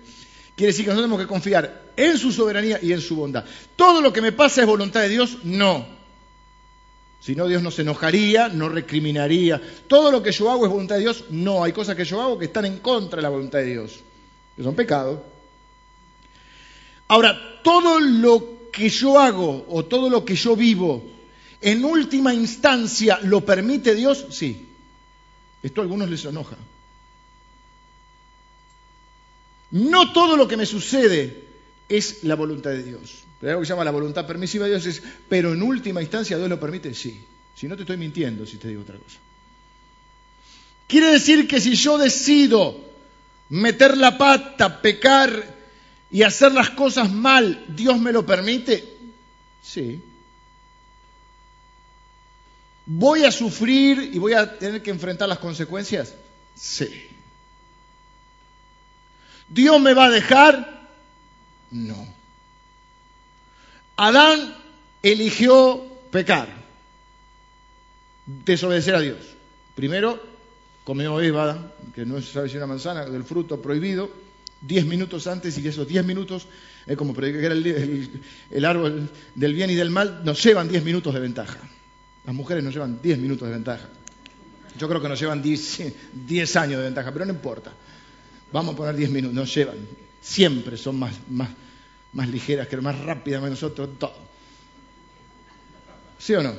[0.56, 3.44] Quiere decir que nosotros tenemos que confiar en su soberanía y en su bondad.
[3.76, 5.36] ¿Todo lo que me pasa es voluntad de Dios?
[5.44, 5.86] No.
[7.20, 9.60] Si no, Dios no se enojaría, no recriminaría.
[9.86, 11.26] Todo lo que yo hago es voluntad de Dios.
[11.28, 14.00] No, hay cosas que yo hago que están en contra de la voluntad de Dios,
[14.56, 15.18] que son pecados.
[17.08, 21.13] Ahora, todo lo que yo hago o todo lo que yo vivo,
[21.60, 24.26] en última instancia, ¿lo permite Dios?
[24.30, 24.68] Sí.
[25.62, 26.56] Esto a algunos les enoja.
[29.70, 31.44] No todo lo que me sucede
[31.88, 33.24] es la voluntad de Dios.
[33.40, 36.36] Pero algo que se llama la voluntad permisiva de Dios es, pero en última instancia
[36.36, 37.24] Dios lo permite, sí.
[37.56, 39.18] Si no te estoy mintiendo si te digo otra cosa.
[40.86, 42.92] Quiere decir que si yo decido
[43.48, 45.54] meter la pata, pecar
[46.10, 48.84] y hacer las cosas mal, ¿Dios me lo permite?
[49.62, 50.00] Sí.
[52.86, 56.14] ¿Voy a sufrir y voy a tener que enfrentar las consecuencias?
[56.54, 57.08] Sí.
[59.48, 60.88] ¿Dios me va a dejar?
[61.70, 62.14] No.
[63.96, 64.54] Adán
[65.02, 66.48] eligió pecar,
[68.26, 69.18] desobedecer a Dios.
[69.74, 70.20] Primero
[70.84, 74.10] comió Eva, que no es sabe si una manzana, del fruto prohibido,
[74.60, 76.48] diez minutos antes y que esos diez minutos,
[76.96, 81.20] como que era el, árbol del bien y del mal, nos llevan diez minutos de
[81.20, 81.58] ventaja.
[82.24, 83.88] Las mujeres nos llevan diez minutos de ventaja.
[84.78, 85.80] Yo creo que nos llevan diez
[86.56, 87.72] años de ventaja, pero no importa.
[88.52, 89.76] Vamos a poner 10 minutos, nos llevan.
[90.20, 94.14] Siempre son más ligeras, que más rápidas que nosotros, todo.
[96.18, 96.54] ¿Sí o no?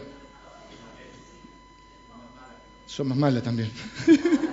[2.86, 3.72] Son más malas también.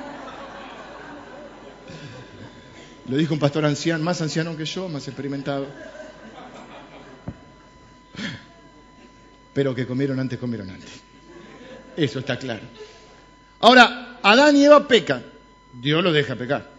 [3.09, 5.67] Lo dijo un pastor anciano, más anciano que yo, más experimentado.
[9.53, 10.91] Pero que comieron antes, comieron antes.
[11.97, 12.63] Eso está claro.
[13.61, 15.25] Ahora, Adán y Eva pecan.
[15.73, 16.73] Dios lo deja pecar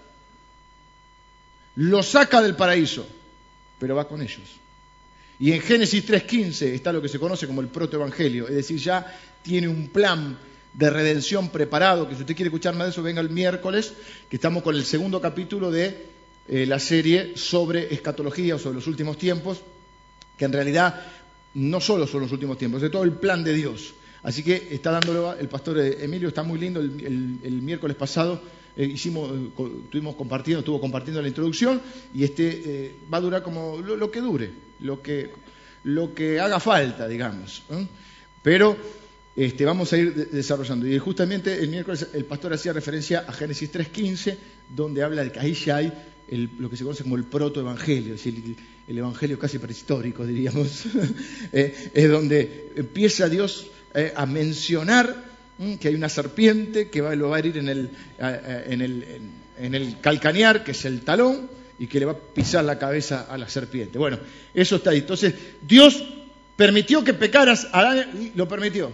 [1.76, 3.06] lo saca del paraíso,
[3.80, 4.60] pero va con ellos.
[5.40, 9.20] Y en Génesis 3.15 está lo que se conoce como el protoevangelio, es decir, ya
[9.42, 10.38] tiene un plan
[10.74, 13.94] de redención preparado, que si usted quiere escuchar más de eso, venga el miércoles,
[14.30, 16.08] que estamos con el segundo capítulo de
[16.48, 19.62] eh, la serie sobre escatología o sobre los últimos tiempos,
[20.38, 21.02] que en realidad
[21.56, 23.94] no solo son los últimos tiempos, es todo el plan de Dios.
[24.24, 28.42] Así que está dándolo el pastor Emilio, está muy lindo, el miércoles pasado
[28.76, 29.52] eh, hicimos, eh,
[29.84, 31.80] estuvimos compartiendo, estuvo compartiendo la introducción
[32.14, 35.32] y este eh, va a durar como lo, que dure, lo que,
[35.84, 37.64] lo que haga falta, digamos.
[38.42, 38.76] Pero
[39.36, 40.88] este, vamos a ir desarrollando.
[40.88, 44.38] Y justamente el miércoles el pastor hacía referencia a Génesis 3.15,
[44.70, 45.94] donde habla de que ahí ya hay
[46.30, 48.56] lo que se conoce como el protoevangelio, es decir,
[48.88, 50.86] el, evangelio casi prehistórico, diríamos,
[51.52, 53.68] es donde empieza Dios
[54.16, 55.34] a mencionar
[55.80, 59.06] que hay una serpiente que va, lo va a herir en el, en, el,
[59.58, 63.28] en el calcanear, que es el talón, y que le va a pisar la cabeza
[63.30, 63.98] a la serpiente.
[63.98, 64.20] Bueno,
[64.54, 65.00] eso está ahí.
[65.00, 66.04] Entonces, Dios
[66.56, 68.92] permitió que pecaras, Adán y lo permitió.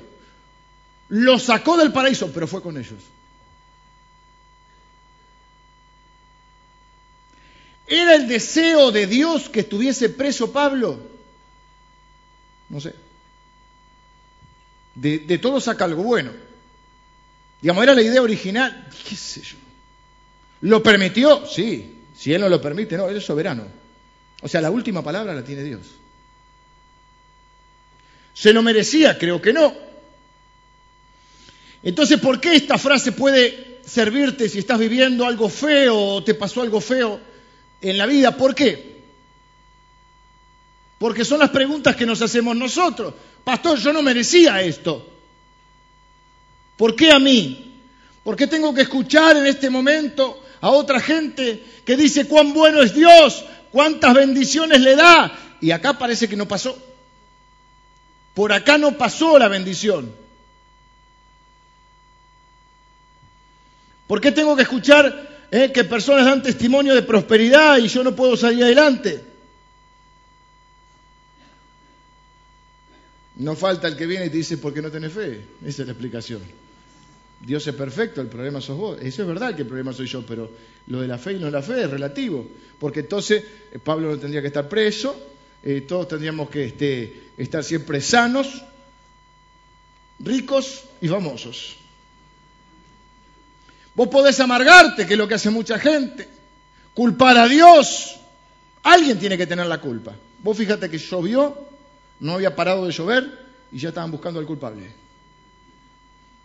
[1.10, 3.00] Lo sacó del paraíso, pero fue con ellos.
[7.90, 11.00] ¿Era el deseo de Dios que estuviese preso Pablo?
[12.70, 12.94] No sé.
[14.94, 16.32] De, de todo saca algo bueno.
[17.62, 19.58] Digamos, era la idea original, qué sé yo.
[20.62, 21.48] ¿Lo permitió?
[21.48, 21.96] Sí.
[22.16, 23.66] Si Él no lo permite, no, Él es soberano.
[24.42, 25.82] O sea, la última palabra la tiene Dios.
[28.36, 29.18] ¿Se lo merecía?
[29.18, 29.74] Creo que no.
[31.82, 36.62] Entonces, ¿por qué esta frase puede servirte si estás viviendo algo feo o te pasó
[36.62, 37.29] algo feo
[37.82, 38.36] en la vida?
[38.36, 39.00] ¿Por qué?
[40.98, 43.14] Porque son las preguntas que nos hacemos nosotros.
[43.44, 45.10] Pastor, yo no merecía esto.
[46.76, 47.82] ¿Por qué a mí?
[48.24, 52.82] ¿Por qué tengo que escuchar en este momento a otra gente que dice cuán bueno
[52.82, 55.58] es Dios, cuántas bendiciones le da?
[55.62, 56.78] Y acá parece que no pasó.
[58.34, 60.14] Por acá no pasó la bendición.
[64.08, 68.38] ¿Por qué tengo que escuchar que personas dan testimonio de prosperidad y yo no puedo
[68.38, 69.30] salir adelante?
[73.40, 75.42] No falta el que viene y te dice, ¿por qué no tenés fe?
[75.66, 76.42] Esa es la explicación.
[77.42, 78.98] Dios es perfecto, el problema sos vos.
[79.02, 80.52] Eso es verdad que el problema soy yo, pero
[80.88, 82.46] lo de la fe y no la fe es relativo.
[82.78, 85.16] Porque entonces eh, Pablo no tendría que estar preso,
[85.64, 88.62] eh, todos tendríamos que este, estar siempre sanos,
[90.20, 91.79] ricos y famosos.
[94.00, 96.26] Vos podés amargarte, que es lo que hace mucha gente,
[96.94, 98.18] culpar a Dios.
[98.82, 100.16] Alguien tiene que tener la culpa.
[100.42, 101.68] Vos fíjate que llovió,
[102.22, 103.30] no había parado de llover
[103.70, 104.90] y ya estaban buscando al culpable.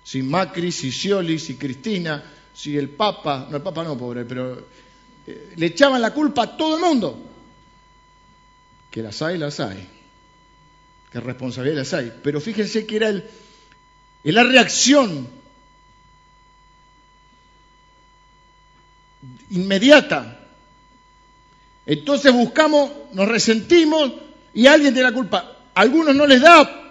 [0.03, 4.67] Si Macri, si Scioli, si Cristina, si el Papa, no el Papa no, pobre, pero
[5.25, 7.25] eh, le echaban la culpa a todo el mundo.
[8.91, 9.89] Que las hay, las hay.
[11.09, 12.13] Que responsabilidad las hay.
[12.21, 13.25] Pero fíjense que era el,
[14.25, 15.29] la reacción
[19.51, 20.41] inmediata.
[21.87, 24.13] Entonces buscamos, nos resentimos
[24.53, 25.59] y alguien tiene la culpa.
[25.75, 26.85] Algunos no les da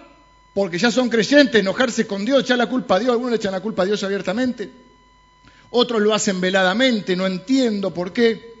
[0.54, 3.52] porque ya son creyentes, enojarse con Dios, echar la culpa a Dios, algunos le echan
[3.52, 4.70] la culpa a Dios abiertamente,
[5.70, 8.54] otros lo hacen veladamente, no entiendo por qué.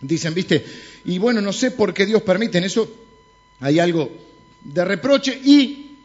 [0.00, 0.64] Dicen, viste,
[1.04, 2.88] y bueno, no sé por qué Dios permite en eso,
[3.60, 4.10] hay algo
[4.62, 5.96] de reproche y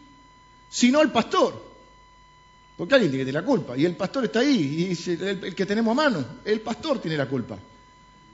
[0.69, 1.72] si no el pastor,
[2.75, 5.95] porque alguien tiene la culpa y el pastor está ahí y el, que tenemos a
[5.95, 7.57] mano, el pastor tiene la culpa.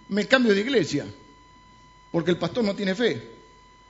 [0.10, 1.06] Me cambio de iglesia
[2.12, 3.40] porque el pastor no tiene fe.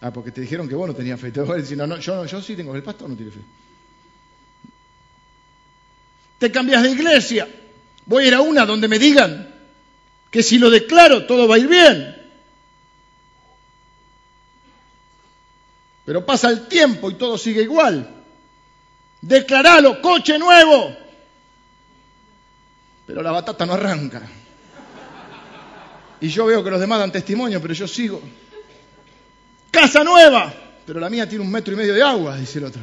[0.01, 1.31] Ah, porque te dijeron que vos no tenías fe.
[1.33, 3.41] Te voy a decir, no, no, yo, yo sí tengo, el pastor no tiene fe.
[6.39, 7.47] Te cambias de iglesia.
[8.05, 9.53] Voy a ir a una donde me digan
[10.31, 12.15] que si lo declaro todo va a ir bien.
[16.05, 18.18] Pero pasa el tiempo y todo sigue igual.
[19.21, 20.95] Declaralo, coche nuevo.
[23.05, 24.21] Pero la batata no arranca.
[26.21, 28.21] Y yo veo que los demás dan testimonio, pero yo sigo.
[29.71, 30.53] Casa nueva,
[30.85, 32.81] pero la mía tiene un metro y medio de agua, dice el otro.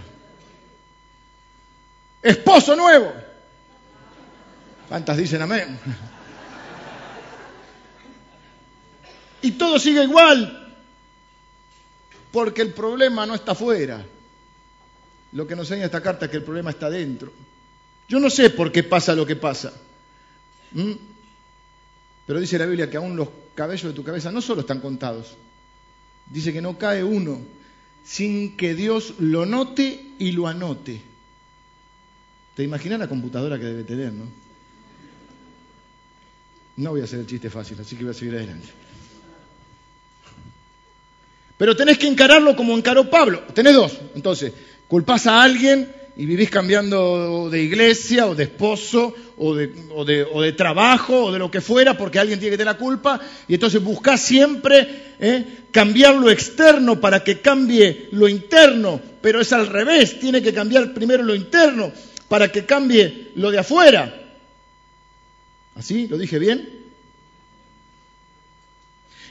[2.22, 3.12] Esposo nuevo.
[4.88, 5.79] ¿Cuántas dicen amén?
[9.42, 10.75] Y todo sigue igual,
[12.33, 14.05] porque el problema no está afuera.
[15.37, 17.31] Lo que nos enseña esta carta es que el problema está dentro.
[18.09, 19.70] Yo no sé por qué pasa lo que pasa.
[22.27, 25.37] Pero dice la Biblia que aún los cabellos de tu cabeza no solo están contados,
[26.29, 27.40] Dice que no cae uno
[28.03, 31.01] sin que Dios lo note y lo anote.
[32.57, 34.25] ¿Te imaginas la computadora que debe tener, no?
[36.79, 38.68] No voy a hacer el chiste fácil, así que voy a seguir adelante.
[41.57, 43.44] Pero tenés que encararlo como encaró Pablo.
[43.55, 43.99] Tenés dos.
[44.14, 44.53] Entonces,
[44.88, 50.53] culpás a alguien y vivís cambiando de iglesia o de esposo o de, o, de,
[50.53, 53.83] trabajo o de lo que fuera porque alguien tiene que tener la culpa y entonces
[53.83, 55.44] buscás siempre ¿eh?
[55.70, 60.94] cambiar lo externo para que cambie lo interno, pero es al revés, tiene que cambiar
[60.94, 61.92] primero lo interno
[62.29, 64.22] para que cambie lo de afuera.
[65.75, 66.09] ¿Así?
[66.09, 66.87] ¿Lo dije bien?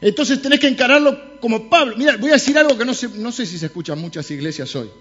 [0.01, 1.95] Entonces tenés que encararlo como Pablo.
[1.97, 4.75] Mira, voy a decir algo que no sé, no sé si se escucha muchas iglesias
[4.75, 4.91] hoy.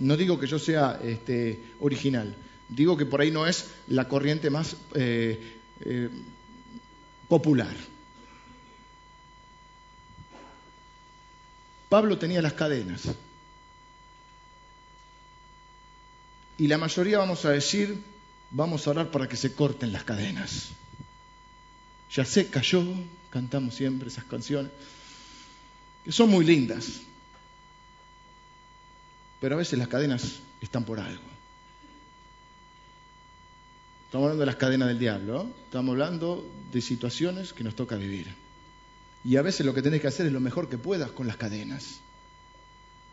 [0.00, 2.34] No digo que yo sea este, original,
[2.68, 6.08] digo que por ahí no es la corriente más eh, eh,
[7.28, 7.76] popular.
[11.90, 13.02] Pablo tenía las cadenas.
[16.56, 18.02] Y la mayoría vamos a decir,
[18.50, 20.70] vamos a orar para que se corten las cadenas.
[22.12, 22.84] Ya sé, cayó,
[23.28, 24.72] cantamos siempre esas canciones,
[26.04, 27.00] que son muy lindas.
[29.40, 31.22] Pero a veces las cadenas están por algo.
[34.06, 38.26] Estamos hablando de las cadenas del diablo, estamos hablando de situaciones que nos toca vivir.
[39.24, 41.36] Y a veces lo que tenés que hacer es lo mejor que puedas con las
[41.36, 42.00] cadenas.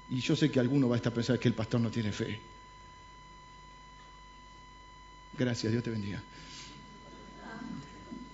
[0.09, 2.39] Y yo sé que alguno va a estar pensando que el pastor no tiene fe.
[5.37, 6.21] Gracias, Dios te bendiga.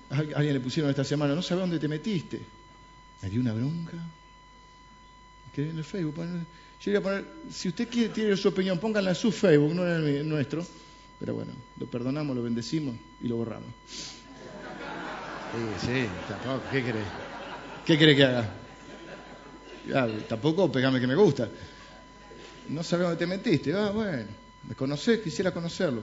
[0.09, 2.41] alguien le pusieron esta semana, no sabe dónde te metiste.
[3.21, 3.97] Me dio una bronca.
[5.53, 6.15] Que en el Facebook.
[6.83, 9.87] Yo iba a poner, si usted quiere, tiene su opinión, pónganla en su Facebook, no
[9.87, 10.65] en el nuestro.
[11.17, 13.69] Pero bueno, lo perdonamos, lo bendecimos y lo borramos.
[15.79, 17.05] Sí, sí, tampoco, ¿qué querés?
[17.85, 18.49] ¿Qué quiere que haga?
[20.27, 21.49] tampoco pegame que me gusta.
[22.67, 23.73] No sabes dónde te metiste.
[23.73, 24.27] Ah, bueno,
[24.67, 26.01] me conocés, quisiera conocerlo.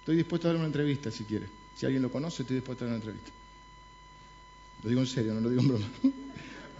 [0.00, 1.46] Estoy dispuesto a dar una entrevista si quiere.
[1.74, 3.30] Si alguien lo conoce, estoy dispuesto a dar una entrevista.
[4.82, 5.86] Lo digo en serio, no lo digo en broma.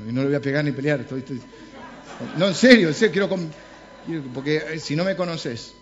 [0.01, 1.01] No le voy a pegar ni pelear.
[1.01, 1.43] Estoy, estoy...
[2.37, 3.51] No, en serio, en serio, quiero,
[4.35, 5.75] porque eh, si no me conoces,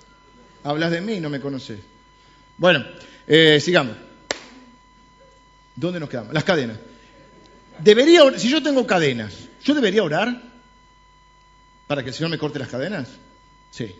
[0.62, 1.80] hablas de mí y no me conoces.
[2.56, 2.84] Bueno,
[3.26, 3.96] eh, sigamos.
[5.74, 6.34] ¿Dónde nos quedamos?
[6.34, 6.78] Las cadenas.
[7.78, 10.42] Debería, si yo tengo cadenas, ¿yo debería orar
[11.86, 13.08] para que el Señor me corte las cadenas?
[13.70, 13.94] Sí.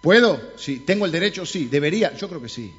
[0.00, 0.40] ¿Puedo?
[0.56, 0.80] Sí.
[0.80, 1.44] ¿Tengo el derecho?
[1.44, 1.66] Sí.
[1.66, 2.14] ¿Debería?
[2.14, 2.72] Yo creo que sí.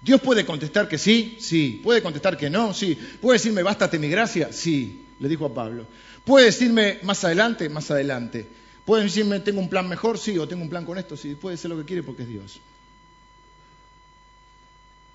[0.00, 1.36] ¿Dios puede contestar que sí?
[1.40, 1.80] Sí.
[1.82, 2.72] ¿Puede contestar que no?
[2.72, 2.98] Sí.
[3.20, 4.50] ¿Puede decirme bástate mi gracia?
[4.52, 5.01] Sí.
[5.22, 5.86] Le dijo a Pablo.
[6.24, 7.68] ¿Puede decirme más adelante?
[7.68, 8.44] Más adelante.
[8.84, 10.18] ¿Puede decirme tengo un plan mejor?
[10.18, 11.16] Sí, o tengo un plan con esto.
[11.16, 12.60] Sí, puede ser lo que quiere porque es Dios.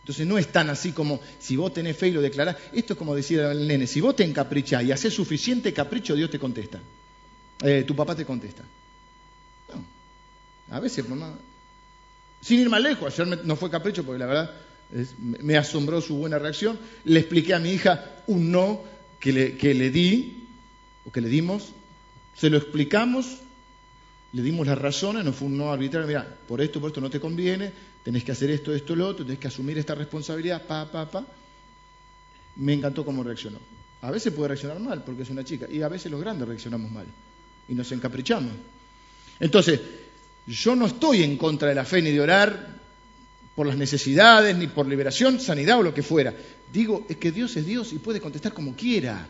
[0.03, 2.55] Entonces no es tan así como si vos tenés fe y lo declarás.
[2.71, 6.29] Esto es como decía el nene, si vos te encaprichás y haces suficiente capricho, Dios
[6.29, 6.79] te contesta.
[7.61, 8.63] Eh, tu papá te contesta.
[9.73, 10.73] No.
[10.73, 11.05] A veces,
[12.39, 14.51] Sin ir más lejos, ayer no fue capricho porque la verdad
[15.19, 16.79] me asombró su buena reacción.
[17.03, 20.47] Le expliqué a mi hija un no que le, que le di,
[21.05, 21.73] o que le dimos,
[22.35, 23.39] se lo explicamos,
[24.33, 27.09] le dimos las razones, no fue un no arbitrario, mira, por esto, por esto no
[27.09, 27.71] te conviene,
[28.03, 31.25] tenés que hacer esto, esto, lo otro, tenés que asumir esta responsabilidad, pa, pa, pa.
[32.57, 33.59] Me encantó cómo reaccionó.
[34.01, 36.91] A veces puede reaccionar mal porque es una chica, y a veces los grandes reaccionamos
[36.91, 37.05] mal
[37.67, 38.51] y nos encaprichamos.
[39.39, 39.79] Entonces,
[40.45, 42.76] yo no estoy en contra de la fe ni de orar
[43.57, 46.31] por las necesidades, ni por liberación, sanidad o lo que fuera.
[46.71, 49.27] Digo, es que Dios es Dios y puede contestar como quiera.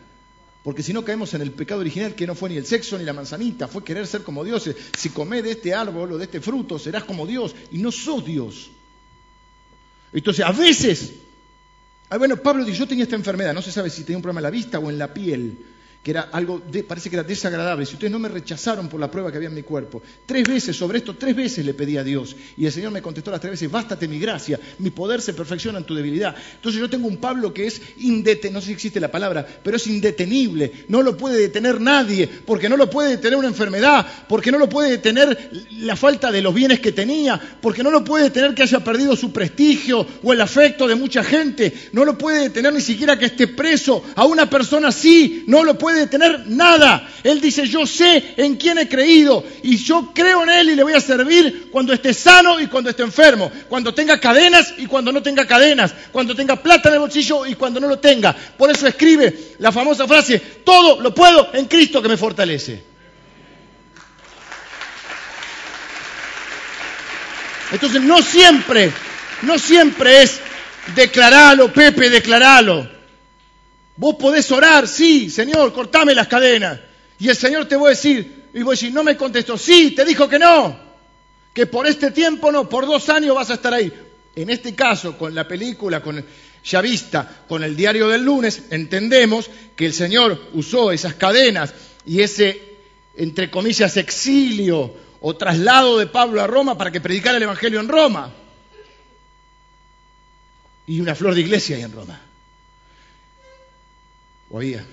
[0.62, 3.04] Porque si no caemos en el pecado original que no fue ni el sexo ni
[3.04, 4.70] la manzanita, fue querer ser como Dios.
[4.98, 8.22] Si comés de este árbol o de este fruto, serás como Dios y no sos
[8.22, 8.70] Dios.
[10.12, 11.14] Entonces, a veces,
[12.18, 14.44] bueno, Pablo dice, yo tenía esta enfermedad, no se sabe si tenía un problema en
[14.44, 15.56] la vista o en la piel
[16.02, 19.30] que era algo, parece que era desagradable, si ustedes no me rechazaron por la prueba
[19.30, 22.36] que había en mi cuerpo, tres veces sobre esto, tres veces le pedí a Dios,
[22.56, 25.78] y el Señor me contestó las tres veces, bástate mi gracia, mi poder se perfecciona
[25.78, 26.34] en tu debilidad.
[26.54, 29.76] Entonces yo tengo un Pablo que es indetenible, no sé si existe la palabra, pero
[29.76, 34.52] es indetenible, no lo puede detener nadie, porque no lo puede detener una enfermedad, porque
[34.52, 38.24] no lo puede detener la falta de los bienes que tenía, porque no lo puede
[38.24, 42.42] detener que haya perdido su prestigio o el afecto de mucha gente, no lo puede
[42.42, 46.46] detener ni siquiera que esté preso, a una persona así, no lo puede puede tener
[46.46, 47.08] nada.
[47.24, 50.82] Él dice, yo sé en quién he creído y yo creo en Él y le
[50.82, 55.10] voy a servir cuando esté sano y cuando esté enfermo, cuando tenga cadenas y cuando
[55.12, 58.36] no tenga cadenas, cuando tenga plata en el bolsillo y cuando no lo tenga.
[58.36, 62.84] Por eso escribe la famosa frase, todo lo puedo en Cristo que me fortalece.
[67.72, 68.92] Entonces no siempre,
[69.40, 70.38] no siempre es
[70.94, 72.97] declaralo, Pepe, declaralo.
[73.98, 76.78] Vos podés orar, sí, Señor, cortame las cadenas.
[77.18, 79.90] Y el Señor te va a decir, y voy a decir, no me contestó, sí,
[79.90, 80.78] te dijo que no,
[81.52, 83.92] que por este tiempo no, por dos años vas a estar ahí.
[84.36, 86.24] En este caso, con la película, con
[86.64, 91.74] ya vista, con el diario del lunes, entendemos que el Señor usó esas cadenas
[92.06, 92.76] y ese,
[93.16, 97.88] entre comillas, exilio o traslado de Pablo a Roma para que predicara el Evangelio en
[97.88, 98.32] Roma.
[100.86, 102.27] Y una flor de iglesia ahí en Roma.
[104.50, 104.84] Oía.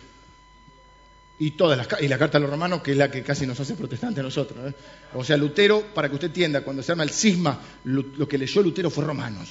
[1.37, 3.59] Y, todas las, y la carta a los romanos, que es la que casi nos
[3.59, 4.71] hace protestantes a nosotros.
[4.71, 4.75] ¿eh?
[5.15, 8.61] O sea, Lutero, para que usted entienda, cuando se llama el cisma, lo, que leyó
[8.61, 9.49] Lutero fue Romanos.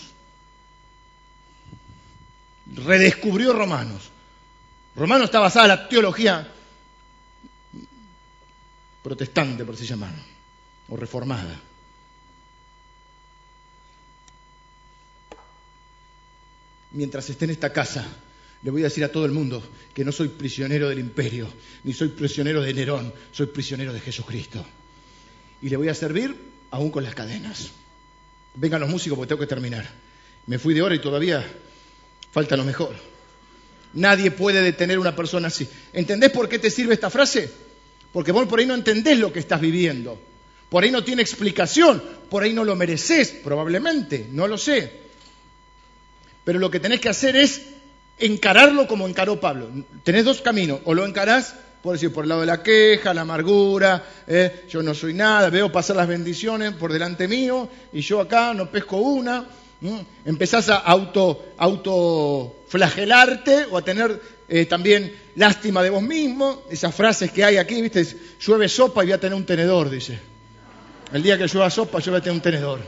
[2.75, 4.11] Redescubrió Romanos.
[4.97, 6.49] Romanos está basada en la teología
[9.03, 10.23] protestante, por así llamarlo,
[10.89, 11.61] o reformada.
[16.93, 18.07] Mientras esté en esta casa,
[18.65, 19.63] le voy a decir a todo el mundo
[19.93, 21.47] que no soy prisionero del imperio,
[21.85, 24.65] ni soy prisionero de Nerón, soy prisionero de Jesucristo.
[25.61, 26.35] Y le voy a servir
[26.71, 27.69] aún con las cadenas.
[28.55, 29.87] Vengan los músicos porque tengo que terminar.
[30.47, 31.45] Me fui de hora y todavía
[32.33, 32.95] falta lo mejor.
[33.93, 35.69] Nadie puede detener a una persona así.
[35.93, 37.51] ¿Entendés por qué te sirve esta frase?
[38.15, 40.19] Porque vos por ahí no entendés lo que estás viviendo.
[40.71, 42.03] Por ahí no tiene explicación.
[42.31, 44.27] Por ahí no lo mereces, probablemente.
[44.31, 44.91] No lo sé.
[46.45, 47.75] Pero lo que tenés que hacer es
[48.19, 49.69] encararlo como encaró Pablo.
[50.03, 51.55] Tenés dos caminos, o lo encarás
[51.85, 55.51] por decir, por el lado de la queja, la amargura, eh, yo no soy nada,
[55.51, 59.45] veo pasar las bendiciones por delante mío y yo acá no pesco una.
[60.25, 66.63] Empezás a auto, autoflagelarte o a tener eh, también lástima de vos mismo.
[66.71, 68.03] Esas frases que hay aquí, viste,
[68.41, 70.19] llueve sopa y voy a tener un tenedor, dice.
[71.13, 72.81] El día que llueva sopa yo voy a tener un tenedor.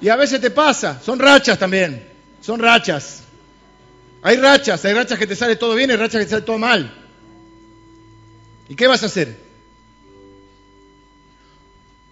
[0.00, 2.04] Y a veces te pasa, son rachas también,
[2.40, 3.22] son rachas.
[4.26, 6.56] Hay rachas, hay rachas que te sale todo bien y rachas que te sale todo
[6.56, 6.90] mal.
[8.70, 9.36] ¿Y qué vas a hacer?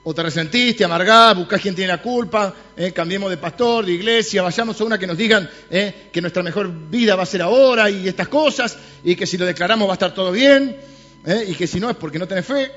[0.04, 4.42] O te resentiste, amargás, buscás quién tiene la culpa, eh, cambiemos de pastor, de iglesia,
[4.42, 7.88] vayamos a una que nos digan eh, que nuestra mejor vida va a ser ahora
[7.88, 10.76] y estas cosas, y que si lo declaramos va a estar todo bien,
[11.24, 12.72] eh, y que si no es porque no tenés fe.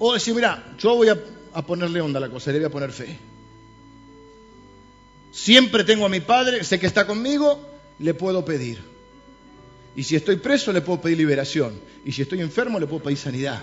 [0.00, 1.18] O decir, mira, yo voy a,
[1.52, 3.16] a ponerle onda a la cosa, le voy a poner fe.
[5.30, 7.69] Siempre tengo a mi padre, sé que está conmigo,
[8.00, 8.80] le puedo pedir.
[9.94, 11.78] Y si estoy preso, le puedo pedir liberación.
[12.04, 13.62] Y si estoy enfermo, le puedo pedir sanidad.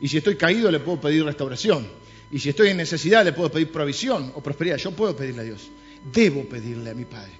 [0.00, 1.86] Y si estoy caído, le puedo pedir restauración.
[2.30, 4.76] Y si estoy en necesidad, le puedo pedir provisión o prosperidad.
[4.78, 5.70] Yo puedo pedirle a Dios.
[6.12, 7.32] Debo pedirle a mi Padre.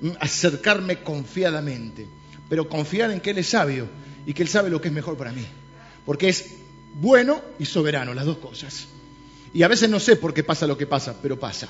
[0.00, 2.06] Mm, acercarme confiadamente.
[2.48, 3.88] Pero confiar en que Él es sabio
[4.24, 5.44] y que Él sabe lo que es mejor para mí.
[6.06, 6.56] Porque es
[6.94, 8.86] bueno y soberano, las dos cosas.
[9.52, 11.68] Y a veces no sé por qué pasa lo que pasa, pero pasa.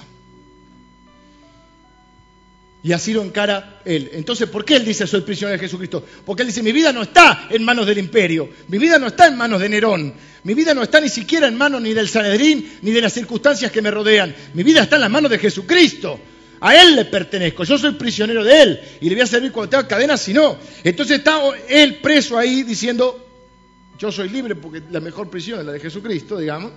[2.85, 4.11] Y así lo encara él.
[4.13, 6.05] Entonces, ¿por qué él dice soy prisionero de Jesucristo?
[6.25, 9.29] Porque él dice, mi vida no está en manos del imperio, mi vida no está
[9.29, 10.13] en manos de Nerón,
[10.43, 13.71] mi vida no está ni siquiera en manos ni del Sanedrín, ni de las circunstancias
[13.71, 16.19] que me rodean, mi vida está en las manos de Jesucristo.
[16.65, 19.71] A Él le pertenezco, yo soy prisionero de Él y le voy a servir cuando
[19.71, 20.57] tenga cadenas si no.
[20.85, 23.27] Entonces está él preso ahí diciendo,
[23.99, 26.71] yo soy libre porque la mejor prisión es la de Jesucristo, digamos.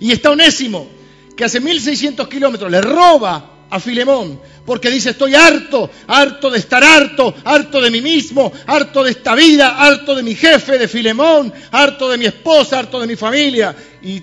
[0.00, 0.88] Y está Onésimo,
[1.36, 6.84] que hace 1600 kilómetros le roba a Filemón, porque dice, estoy harto, harto de estar
[6.84, 11.50] harto, harto de mí mismo, harto de esta vida, harto de mi jefe, de Filemón,
[11.70, 13.74] harto de mi esposa, harto de mi familia.
[14.02, 14.22] Y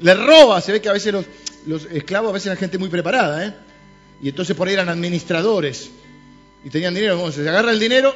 [0.00, 1.14] le roba, se ve que a veces
[1.66, 3.54] los, esclavos, a veces eran gente muy preparada, ¿eh?
[4.22, 5.90] Y entonces por ahí eran administradores
[6.64, 7.30] y tenían dinero.
[7.30, 8.14] se agarra el dinero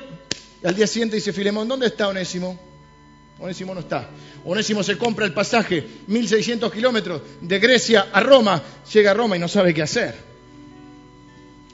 [0.62, 2.58] y al día siguiente dice Filemón, ¿dónde está Onésimo?
[3.38, 4.08] Onésimo no está.
[4.46, 9.40] Onésimo se compra el pasaje, 1600 kilómetros, de Grecia a Roma, llega a Roma y
[9.40, 10.34] no sabe qué hacer.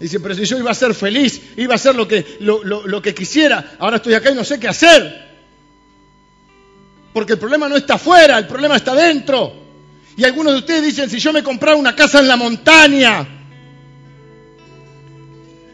[0.01, 3.15] Dice, pero si yo iba a ser feliz, iba a hacer lo que, lo, que
[3.15, 5.29] quisiera, ahora estoy acá y no sé qué hacer.
[7.13, 9.53] Porque el problema no está afuera, el problema está dentro.
[10.17, 13.29] Y algunos de ustedes dicen, si yo me comprara una casa en la montaña,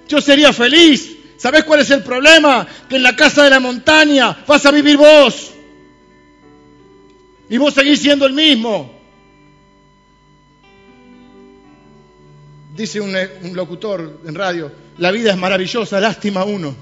[0.08, 1.16] yo sería feliz.
[1.36, 2.66] ¿Sabes cuál es el problema?
[2.88, 5.52] Que en la casa de la montaña vas a vivir vos.
[7.48, 8.95] Y vos seguís siendo el mismo.
[12.76, 13.16] Dice un,
[13.54, 16.74] locutor en radio, la vida es maravillosa, lástima uno.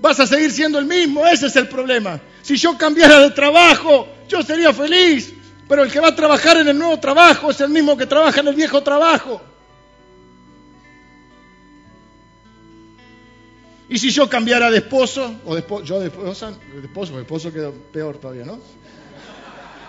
[0.00, 2.20] Vas a seguir siendo el mismo, ese es el problema.
[2.42, 5.32] Si yo cambiara de trabajo, yo sería feliz,
[5.68, 8.40] pero el que va a trabajar en el nuevo trabajo es el mismo que trabaja
[8.40, 9.40] en el viejo trabajo.
[13.88, 17.22] Y si yo cambiara de esposo, o de esposo, yo de esposa, de esposo, de
[17.22, 18.58] esposo queda peor todavía, ¿no?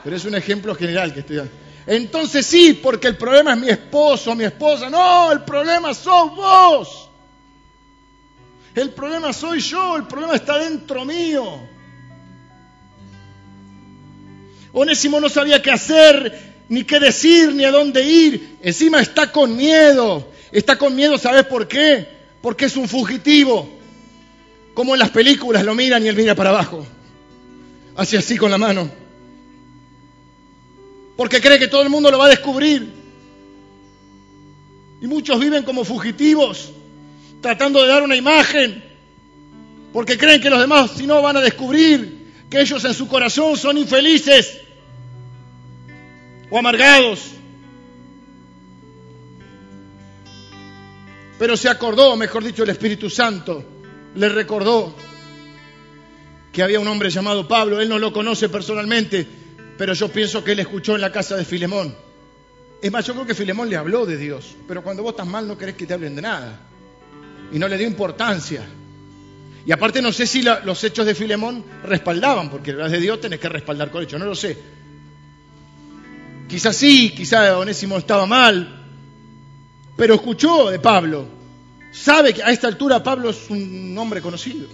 [0.04, 1.42] Pero es un ejemplo general que estoy.
[1.90, 4.92] Entonces sí, porque el problema es mi esposo, mi esposa.
[4.92, 7.10] No, el problema sos vos.
[8.76, 11.62] El problema soy yo, el problema está dentro mío.
[14.72, 18.58] Onésimo no sabía qué hacer, ni qué decir, ni a dónde ir.
[18.62, 20.28] Encima está con miedo.
[20.52, 22.08] Está con miedo, ¿sabes por qué?
[22.40, 23.68] Porque es un fugitivo.
[24.76, 26.86] Como en las películas lo miran y él mira para abajo.
[27.96, 29.09] Hace así con la mano
[31.20, 32.94] porque cree que todo el mundo lo va a descubrir.
[35.02, 36.72] Y muchos viven como fugitivos,
[37.42, 38.82] tratando de dar una imagen,
[39.92, 43.58] porque creen que los demás si no van a descubrir que ellos en su corazón
[43.58, 44.62] son infelices
[46.50, 47.20] o amargados.
[51.38, 53.66] Pero se acordó, mejor dicho, el Espíritu Santo
[54.16, 54.96] le recordó
[56.54, 59.49] que había un hombre llamado Pablo, él no lo conoce personalmente,
[59.80, 61.96] pero yo pienso que él escuchó en la casa de Filemón.
[62.82, 65.48] Es más, yo creo que Filemón le habló de Dios, pero cuando vos estás mal
[65.48, 66.60] no querés que te hablen de nada.
[67.54, 68.62] Y no le dio importancia.
[69.66, 73.40] Y aparte no sé si los hechos de Filemón respaldaban, porque las de Dios tenés
[73.40, 74.58] que respaldar con hechos, no lo sé.
[76.50, 78.86] Quizás sí, quizás Onésimo estaba mal,
[79.96, 81.26] pero escuchó de Pablo.
[81.94, 84.68] Sabe que a esta altura Pablo es un hombre conocido.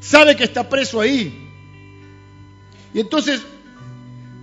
[0.00, 1.44] Sabe que está preso ahí.
[2.92, 3.42] Y entonces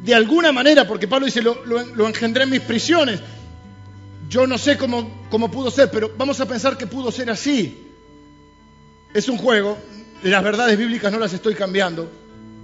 [0.06, 3.20] de alguna manera, porque Pablo dice, lo, engendré en mis prisiones.
[4.30, 7.88] Yo no sé cómo, cómo pudo ser, pero vamos a pensar que pudo ser así.
[9.16, 9.80] Es un juego,
[10.22, 12.08] las verdades bíblicas no las estoy cambiando,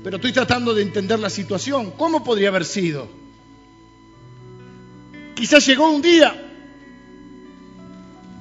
[0.03, 1.91] pero estoy tratando de entender la situación.
[1.97, 3.07] ¿Cómo podría haber sido?
[5.33, 6.49] Quizás llegó un día,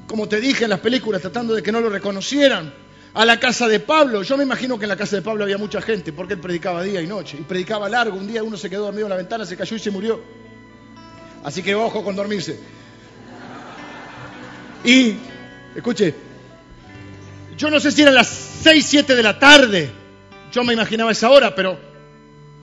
[0.07, 2.75] como te dije en las películas, tratando de que no lo reconocieran,
[3.15, 4.23] a la casa de Pablo.
[4.23, 6.83] Yo me imagino que en la casa de Pablo había mucha gente porque él predicaba
[6.83, 7.37] día y noche.
[7.41, 8.17] Y predicaba largo.
[8.17, 10.21] Un día uno se quedó dormido en la ventana, se cayó y se murió.
[11.45, 12.59] Así que ojo con dormirse.
[14.85, 15.17] Y,
[15.75, 16.15] escuche,
[17.57, 19.91] yo no sé si eran las 6, 7 de la tarde.
[20.53, 21.79] Yo me imaginaba esa hora, pero,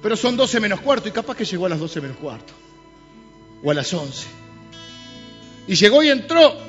[0.01, 2.53] pero son 12 menos cuarto y capaz que llegó a las 12 menos cuarto.
[3.63, 4.27] O a las 11.
[5.67, 6.66] Y llegó y entró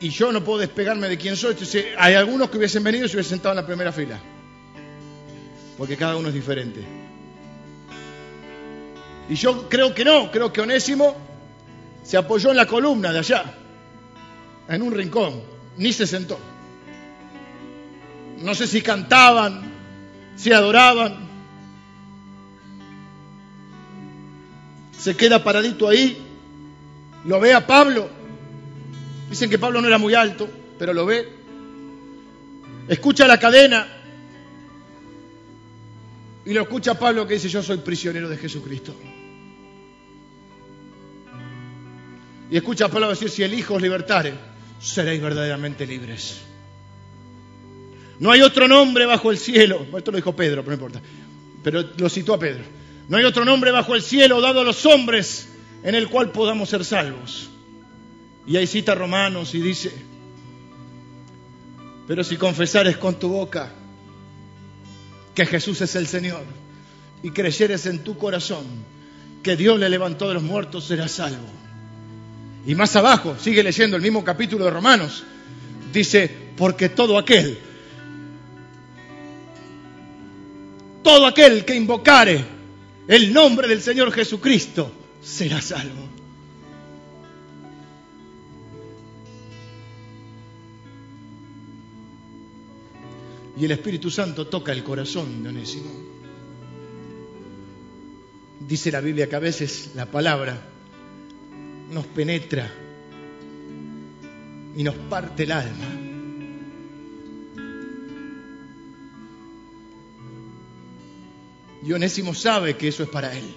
[0.00, 1.52] y yo no puedo despegarme de quién soy.
[1.52, 4.18] Entonces, hay algunos que hubiesen venido y se hubiesen sentado en la primera fila.
[5.76, 6.82] Porque cada uno es diferente.
[9.28, 11.14] Y yo creo que no, creo que Onésimo
[12.02, 13.44] se apoyó en la columna de allá,
[14.68, 15.42] en un rincón,
[15.76, 16.38] ni se sentó.
[18.38, 19.70] No sé si cantaban,
[20.34, 21.28] si adoraban.
[24.98, 26.18] Se queda paradito ahí,
[27.24, 28.19] lo ve a Pablo
[29.30, 31.28] Dicen que Pablo no era muy alto, pero lo ve.
[32.88, 33.86] Escucha la cadena.
[36.44, 38.92] Y lo escucha Pablo que dice, yo soy prisionero de Jesucristo.
[42.50, 44.34] Y escucha la palabra decir, si el Hijo os libertare,
[44.80, 46.40] seréis verdaderamente libres.
[48.18, 49.86] No hay otro nombre bajo el cielo.
[49.96, 51.00] Esto lo dijo Pedro, pero no importa.
[51.62, 52.64] Pero lo citó a Pedro.
[53.08, 55.48] No hay otro nombre bajo el cielo dado a los hombres
[55.84, 57.50] en el cual podamos ser salvos.
[58.50, 59.92] Y ahí cita Romanos y dice,
[62.08, 63.70] pero si confesares con tu boca
[65.36, 66.42] que Jesús es el Señor
[67.22, 68.64] y creyeres en tu corazón
[69.40, 71.46] que Dios le levantó de los muertos, serás salvo.
[72.66, 75.22] Y más abajo, sigue leyendo el mismo capítulo de Romanos,
[75.92, 77.56] dice, porque todo aquel
[81.04, 82.44] Todo aquel que invocare
[83.06, 84.92] el nombre del Señor Jesucristo
[85.22, 86.19] será salvo.
[93.60, 95.90] Y el Espíritu Santo toca el corazón de Onésimo.
[98.58, 100.58] Dice la Biblia que a veces la palabra
[101.90, 102.72] nos penetra
[104.74, 105.84] y nos parte el alma.
[111.84, 113.54] Y Onésimo sabe que eso es para él.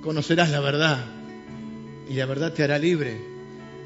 [0.00, 1.17] Conocerás la verdad
[2.08, 3.20] y la verdad te hará libre.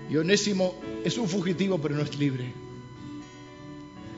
[0.09, 2.53] Y Onésimo es un fugitivo, pero no es libre.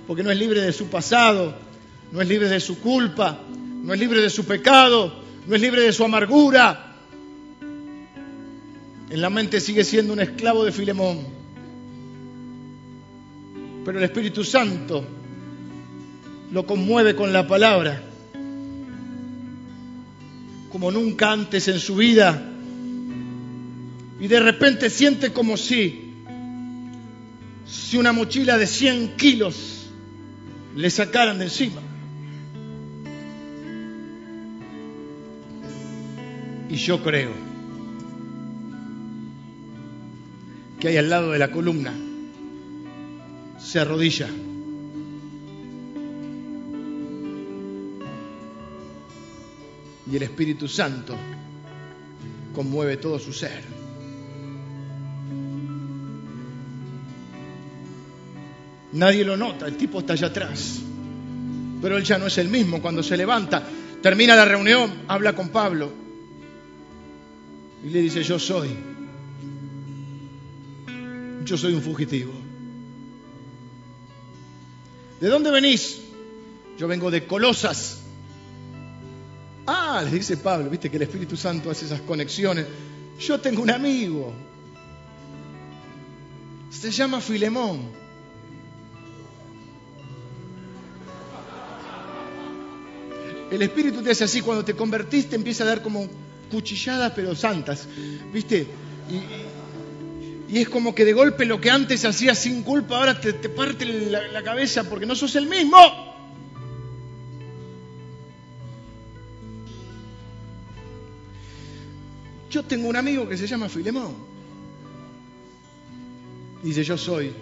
[0.07, 1.55] Porque no es libre de su pasado,
[2.13, 3.41] no es libre de su culpa,
[3.83, 6.97] no es libre de su pecado, no es libre de su amargura.
[9.09, 11.21] En la mente sigue siendo un esclavo de Filemón.
[13.85, 15.05] Pero el Espíritu Santo
[16.51, 18.03] lo conmueve con la palabra,
[20.71, 22.54] como nunca antes en su vida.
[24.25, 26.15] Y de repente siente como si,
[27.67, 29.91] si una mochila de 100 kilos
[30.75, 31.83] le sacaran de encima.
[36.71, 37.33] Y yo creo
[40.81, 41.93] que hay al lado de la columna
[43.59, 44.31] se arrodilla.
[50.11, 51.15] Y el Espíritu Santo
[52.55, 53.74] conmueve todo su ser.
[58.95, 60.81] Nadie lo nota, el tipo está allá atrás.
[61.83, 62.81] Pero él ya no es el mismo.
[62.81, 63.63] Cuando se levanta,
[64.01, 66.05] termina la reunión, habla con Pablo
[67.85, 68.71] y le dice, yo soy.
[71.45, 72.33] Yo soy un fugitivo.
[75.21, 76.01] ¿De dónde venís?
[76.79, 78.01] Yo vengo de Colosas.
[79.67, 82.67] Ah, le dice Pablo, viste que el Espíritu Santo hace esas conexiones.
[83.19, 84.33] Yo tengo un amigo.
[86.71, 88.04] Se llama Filemón.
[93.55, 96.09] El Espíritu te hace así, cuando te convertiste empieza a dar como
[96.51, 97.87] cuchilladas pero santas,
[98.33, 98.67] ¿viste?
[99.09, 103.85] Y, es como que de golpe lo que antes hacías sin culpa, ahora te, parte
[103.85, 105.79] la, la cabeza porque no sos el mismo.
[112.51, 114.15] Yo tengo un amigo que se llama Filemón.
[116.63, 117.33] Dice, yo soy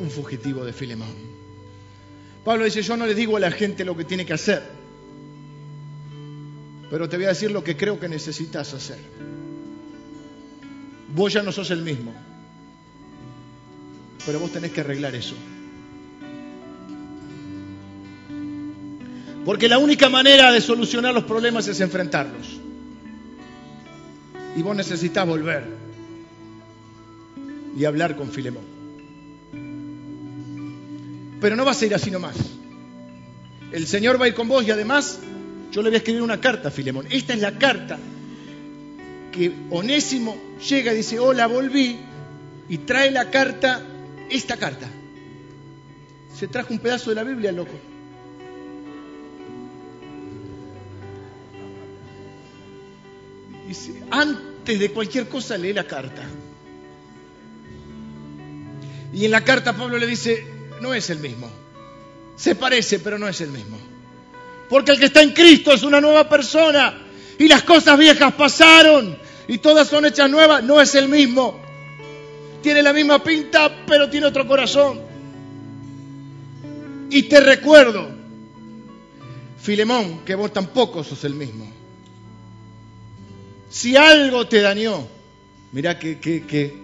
[0.00, 1.14] un fugitivo de Filemón.
[2.44, 4.79] Pablo dice, yo no le digo a la gente lo que tiene que hacer,
[6.90, 8.98] pero te voy a decir lo que creo que necesitas hacer.
[11.14, 12.12] Vos ya no sos el mismo
[14.26, 15.34] pero vos tenés que arreglar eso.
[19.44, 22.60] Porque la única manera de solucionar los problemas es enfrentarlos.
[24.56, 25.64] Y vos necesitas volver
[27.76, 28.64] y hablar con Filemón.
[31.40, 32.36] Pero no vas a ir así nomás.
[33.72, 35.20] El Señor va a ir con vos y además
[35.70, 37.06] yo le voy a escribir una carta a Filemón.
[37.10, 37.98] Esta es la carta
[39.32, 40.36] que Onésimo
[40.68, 41.98] llega y dice, hola, volví,
[42.68, 43.82] y trae la carta
[44.28, 44.88] esta carta.
[46.36, 47.74] Se trajo un pedazo de la Biblia, loco.
[53.68, 53.74] Y
[54.10, 56.22] antes de cualquier cosa lee la carta.
[59.12, 60.46] Y en la carta Pablo le dice,
[60.80, 61.50] no es el mismo.
[62.36, 63.89] Se parece, pero no es el mismo.
[64.70, 67.06] Porque el que está en Cristo es una nueva persona.
[67.38, 69.18] Y las cosas viejas pasaron
[69.48, 70.62] y todas son hechas nuevas.
[70.62, 71.60] No es el mismo
[72.62, 75.00] tiene la misma pinta, pero tiene otro corazón.
[77.10, 78.08] Y te recuerdo,
[79.60, 81.70] Filemón, que vos tampoco sos el mismo.
[83.68, 85.06] Si algo te dañó,
[85.72, 86.74] mira que, que,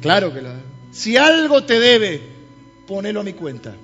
[0.00, 0.50] claro que lo.
[0.90, 2.20] Si algo te debe,
[2.86, 3.74] ponelo a mi cuenta.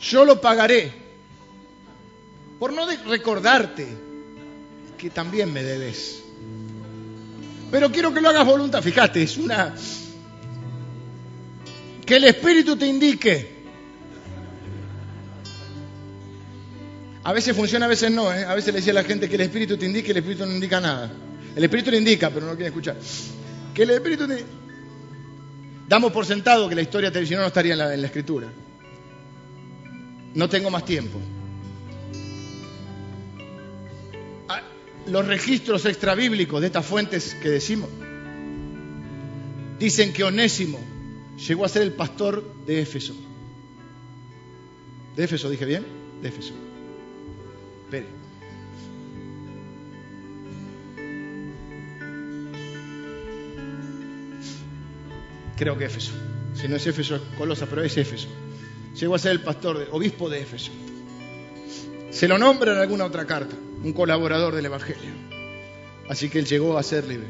[0.00, 1.01] Yo lo pagaré
[2.62, 3.88] por no recordarte
[4.96, 6.22] que también me debes.
[7.72, 8.80] Pero quiero que lo hagas voluntad.
[8.80, 9.74] Fíjate, es una...
[12.06, 13.64] Que el Espíritu te indique.
[17.24, 18.32] A veces funciona, a veces no.
[18.32, 18.44] ¿eh?
[18.44, 20.52] A veces le decía a la gente que el Espíritu te indique el Espíritu no
[20.52, 21.10] indica nada.
[21.56, 22.96] El Espíritu le indica, pero no quiere escuchar.
[23.74, 24.44] Que el Espíritu te...
[25.88, 28.46] Damos por sentado que la historia tradicional no estaría en la, en la Escritura.
[30.34, 31.18] No tengo más tiempo.
[35.06, 37.88] Los registros extrabíblicos de estas fuentes que decimos
[39.78, 40.78] dicen que Onésimo
[41.36, 43.14] llegó a ser el pastor de Éfeso.
[45.16, 45.84] ¿De Éfeso dije bien?
[46.22, 46.54] De Éfeso.
[47.84, 48.06] Espere.
[55.56, 56.12] Creo que Éfeso.
[56.54, 58.28] Si no es Éfeso, es Colosa, pero es Éfeso.
[58.98, 60.70] Llegó a ser el pastor, obispo de Éfeso.
[62.12, 65.10] Se lo nombra en alguna otra carta, un colaborador del Evangelio.
[66.10, 67.26] Así que él llegó a ser libre.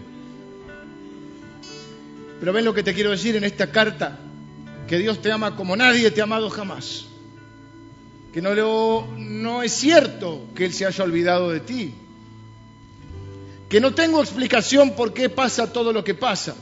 [2.41, 4.19] Pero ven lo que te quiero decir en esta carta,
[4.89, 7.07] que Dios te ama como nadie te ha amado jamás.
[8.33, 11.95] Que no, lo, es cierto que Él se haya olvidado de ti.
[13.69, 16.57] Que no tengo explicación por qué pasa todo lo que pasa.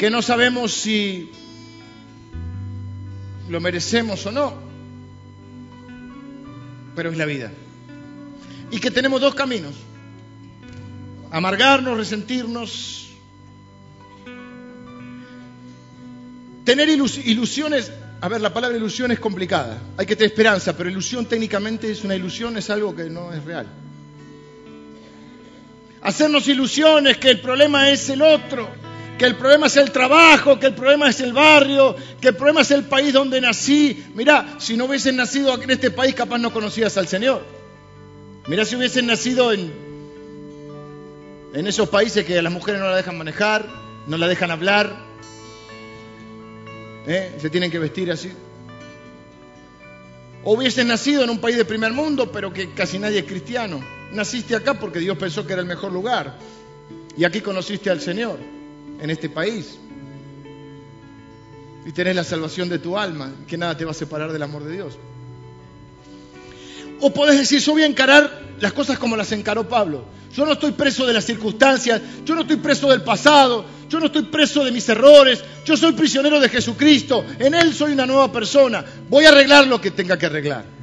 [0.00, 1.30] Que no sabemos si
[3.48, 4.69] lo merecemos o no,
[6.94, 7.50] pero es la vida.
[8.70, 9.74] Y que tenemos dos caminos,
[11.30, 13.10] amargarnos, resentirnos,
[16.64, 21.26] tener ilusiones, a ver, la palabra ilusión es complicada, hay que tener esperanza, pero ilusión
[21.26, 23.66] técnicamente es una ilusión, es algo que no es real.
[26.02, 28.68] Hacernos ilusiones que el problema es el otro,
[29.20, 32.62] que el problema es el trabajo, que el problema es el barrio, que el problema
[32.62, 34.06] es el país donde nací.
[34.14, 37.44] Mirá, si no hubiesen nacido en este país, capaz no conocías al Señor.
[38.46, 39.70] Mirá si hubiesen nacido en,
[41.52, 43.66] en esos países que a las mujeres no la dejan manejar,
[44.06, 44.96] no la dejan hablar,
[47.06, 47.36] ¿eh?
[47.36, 48.32] se tienen que vestir así.
[50.44, 53.84] O hubiesen nacido en un país de primer mundo, pero que casi nadie es cristiano.
[54.12, 56.38] Naciste acá porque Dios pensó que era el mejor lugar.
[57.18, 58.59] Y aquí conociste al Señor
[59.00, 59.78] en este país.
[61.84, 64.64] Y tenés la salvación de tu alma, que nada te va a separar del amor
[64.64, 64.98] de Dios.
[67.00, 70.04] O podés decir, yo voy a encarar las cosas como las encaró Pablo.
[70.34, 74.06] Yo no estoy preso de las circunstancias, yo no estoy preso del pasado, yo no
[74.06, 78.30] estoy preso de mis errores, yo soy prisionero de Jesucristo, en Él soy una nueva
[78.30, 80.79] persona, voy a arreglar lo que tenga que arreglar.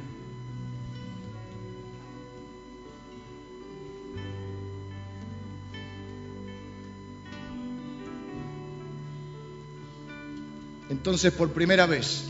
[10.98, 12.24] Entonces, por primera vez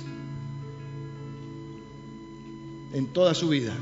[2.93, 3.75] en toda su vida,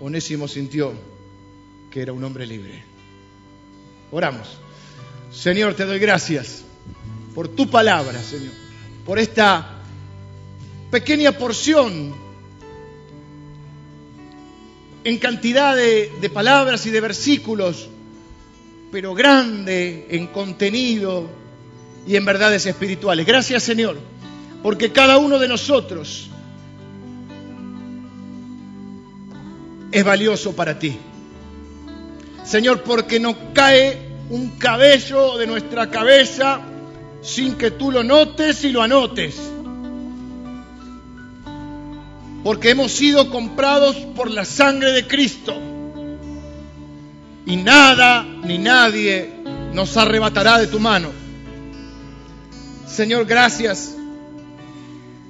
[0.00, 0.94] Onésimo sintió
[1.90, 2.82] que era un hombre libre.
[4.10, 4.48] Oramos.
[5.30, 6.64] Señor, te doy gracias
[7.34, 8.54] por tu palabra, Señor,
[9.04, 9.82] por esta
[10.90, 12.14] pequeña porción
[15.04, 17.90] en cantidad de, de palabras y de versículos,
[18.90, 21.28] pero grande en contenido,
[22.08, 23.26] y en verdades espirituales.
[23.26, 23.98] Gracias Señor,
[24.62, 26.30] porque cada uno de nosotros
[29.92, 30.96] es valioso para ti.
[32.44, 36.60] Señor, porque no cae un cabello de nuestra cabeza
[37.20, 39.36] sin que tú lo notes y lo anotes.
[42.42, 45.54] Porque hemos sido comprados por la sangre de Cristo.
[47.44, 49.34] Y nada ni nadie
[49.74, 51.27] nos arrebatará de tu mano.
[52.88, 53.94] Señor, gracias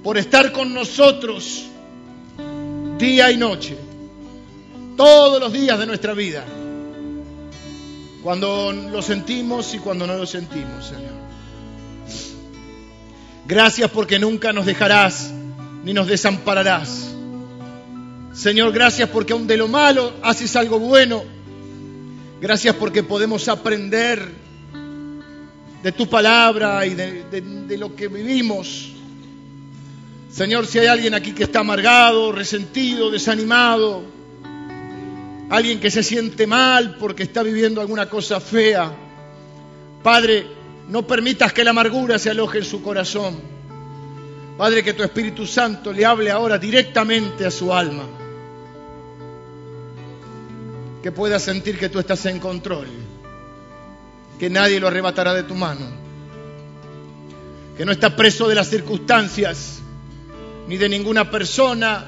[0.03, 1.67] por estar con nosotros
[2.99, 3.77] día y noche,
[4.97, 6.45] todos los días de nuestra vida,
[8.23, 11.19] cuando lo sentimos y cuando no lo sentimos, Señor.
[13.47, 15.31] Gracias porque nunca nos dejarás
[15.85, 17.15] ni nos desampararás.
[18.33, 21.25] Señor, gracias porque aun de lo malo haces algo bueno.
[22.41, 24.48] Gracias porque podemos aprender
[25.83, 28.93] de tu palabra y de, lo que vivimos.
[30.31, 34.03] Señor, si hay alguien aquí que está amargado, resentido, desanimado,
[35.51, 38.93] alguien que se siente mal porque está viviendo alguna cosa fea,
[40.03, 40.47] Padre,
[40.89, 43.41] no permitas que la amargura se aloje en su corazón.
[44.57, 48.05] Padre, que tu Espíritu Santo le hable ahora directamente a su alma.
[51.03, 52.89] Que pueda sentir que tú estás en control
[54.39, 55.87] que nadie lo arrebatará de tu mano,
[57.77, 59.81] que no está preso de las circunstancias,
[60.69, 62.07] ni de ninguna persona,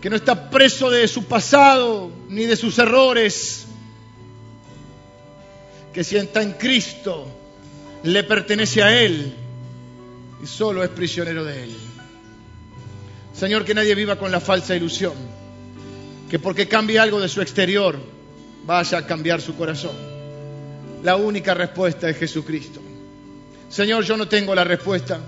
[0.00, 3.66] que no está preso de su pasado ni de sus errores,
[5.92, 7.26] que si está en Cristo
[8.02, 9.34] le pertenece a Él
[10.42, 11.76] y solo es prisionero de Él.
[13.32, 15.14] Señor, que nadie viva con la falsa ilusión,
[16.30, 17.98] que porque cambie algo de su exterior
[18.66, 20.15] vaya a cambiar su corazón.
[21.06, 22.80] La única respuesta es Jesucristo.
[23.68, 25.20] Señor, yo no tengo la respuesta.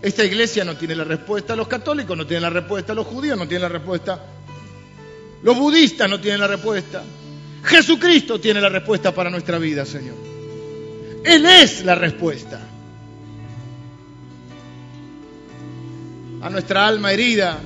[0.00, 3.46] Esta iglesia no tiene la respuesta, los católicos no tienen la respuesta, los judíos no
[3.46, 4.18] tienen la respuesta,
[5.42, 7.04] los budistas no tienen la respuesta.
[7.64, 10.16] Jesucristo tiene la respuesta para nuestra vida, Señor.
[11.22, 12.58] Él es la respuesta.
[16.40, 17.58] A nuestra alma herida,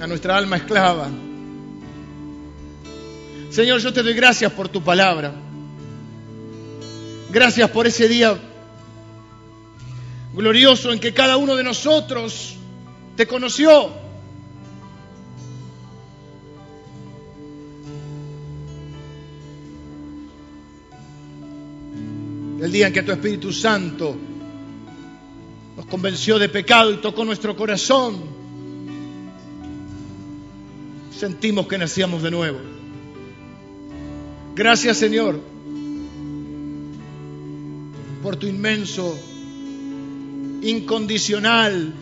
[0.00, 1.08] a nuestra alma esclava.
[3.58, 5.34] Señor, yo te doy gracias por tu palabra.
[7.28, 8.38] Gracias por ese día
[10.32, 12.54] glorioso en que cada uno de nosotros
[13.16, 13.90] te conoció.
[22.62, 24.16] El día en que tu Espíritu Santo
[25.76, 28.20] nos convenció de pecado y tocó nuestro corazón,
[31.10, 32.77] sentimos que nacíamos de nuevo.
[34.58, 35.38] Gracias Señor
[38.24, 39.16] por tu inmenso,
[40.62, 41.94] incondicional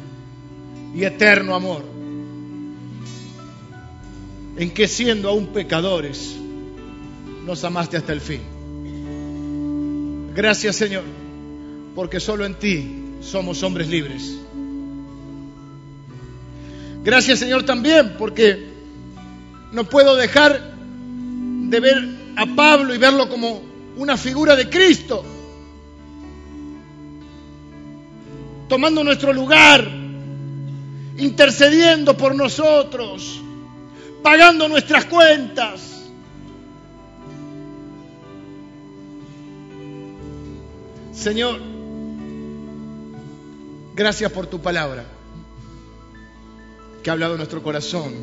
[0.94, 1.84] y eterno amor,
[4.56, 6.34] en que siendo aún pecadores,
[7.44, 8.40] nos amaste hasta el fin.
[10.34, 11.04] Gracias Señor,
[11.94, 12.86] porque solo en ti
[13.20, 14.38] somos hombres libres.
[17.04, 18.66] Gracias Señor también, porque
[19.72, 20.74] no puedo dejar
[21.68, 23.62] de ver a Pablo y verlo como
[23.96, 25.24] una figura de Cristo
[28.68, 29.88] tomando nuestro lugar,
[31.18, 33.40] intercediendo por nosotros,
[34.22, 35.92] pagando nuestras cuentas.
[41.12, 41.60] Señor,
[43.94, 45.04] gracias por tu palabra
[47.02, 48.14] que ha hablado nuestro corazón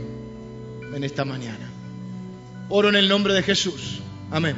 [0.93, 1.71] en esta mañana.
[2.69, 4.02] Oro en el nombre de Jesús.
[4.33, 4.57] Amén.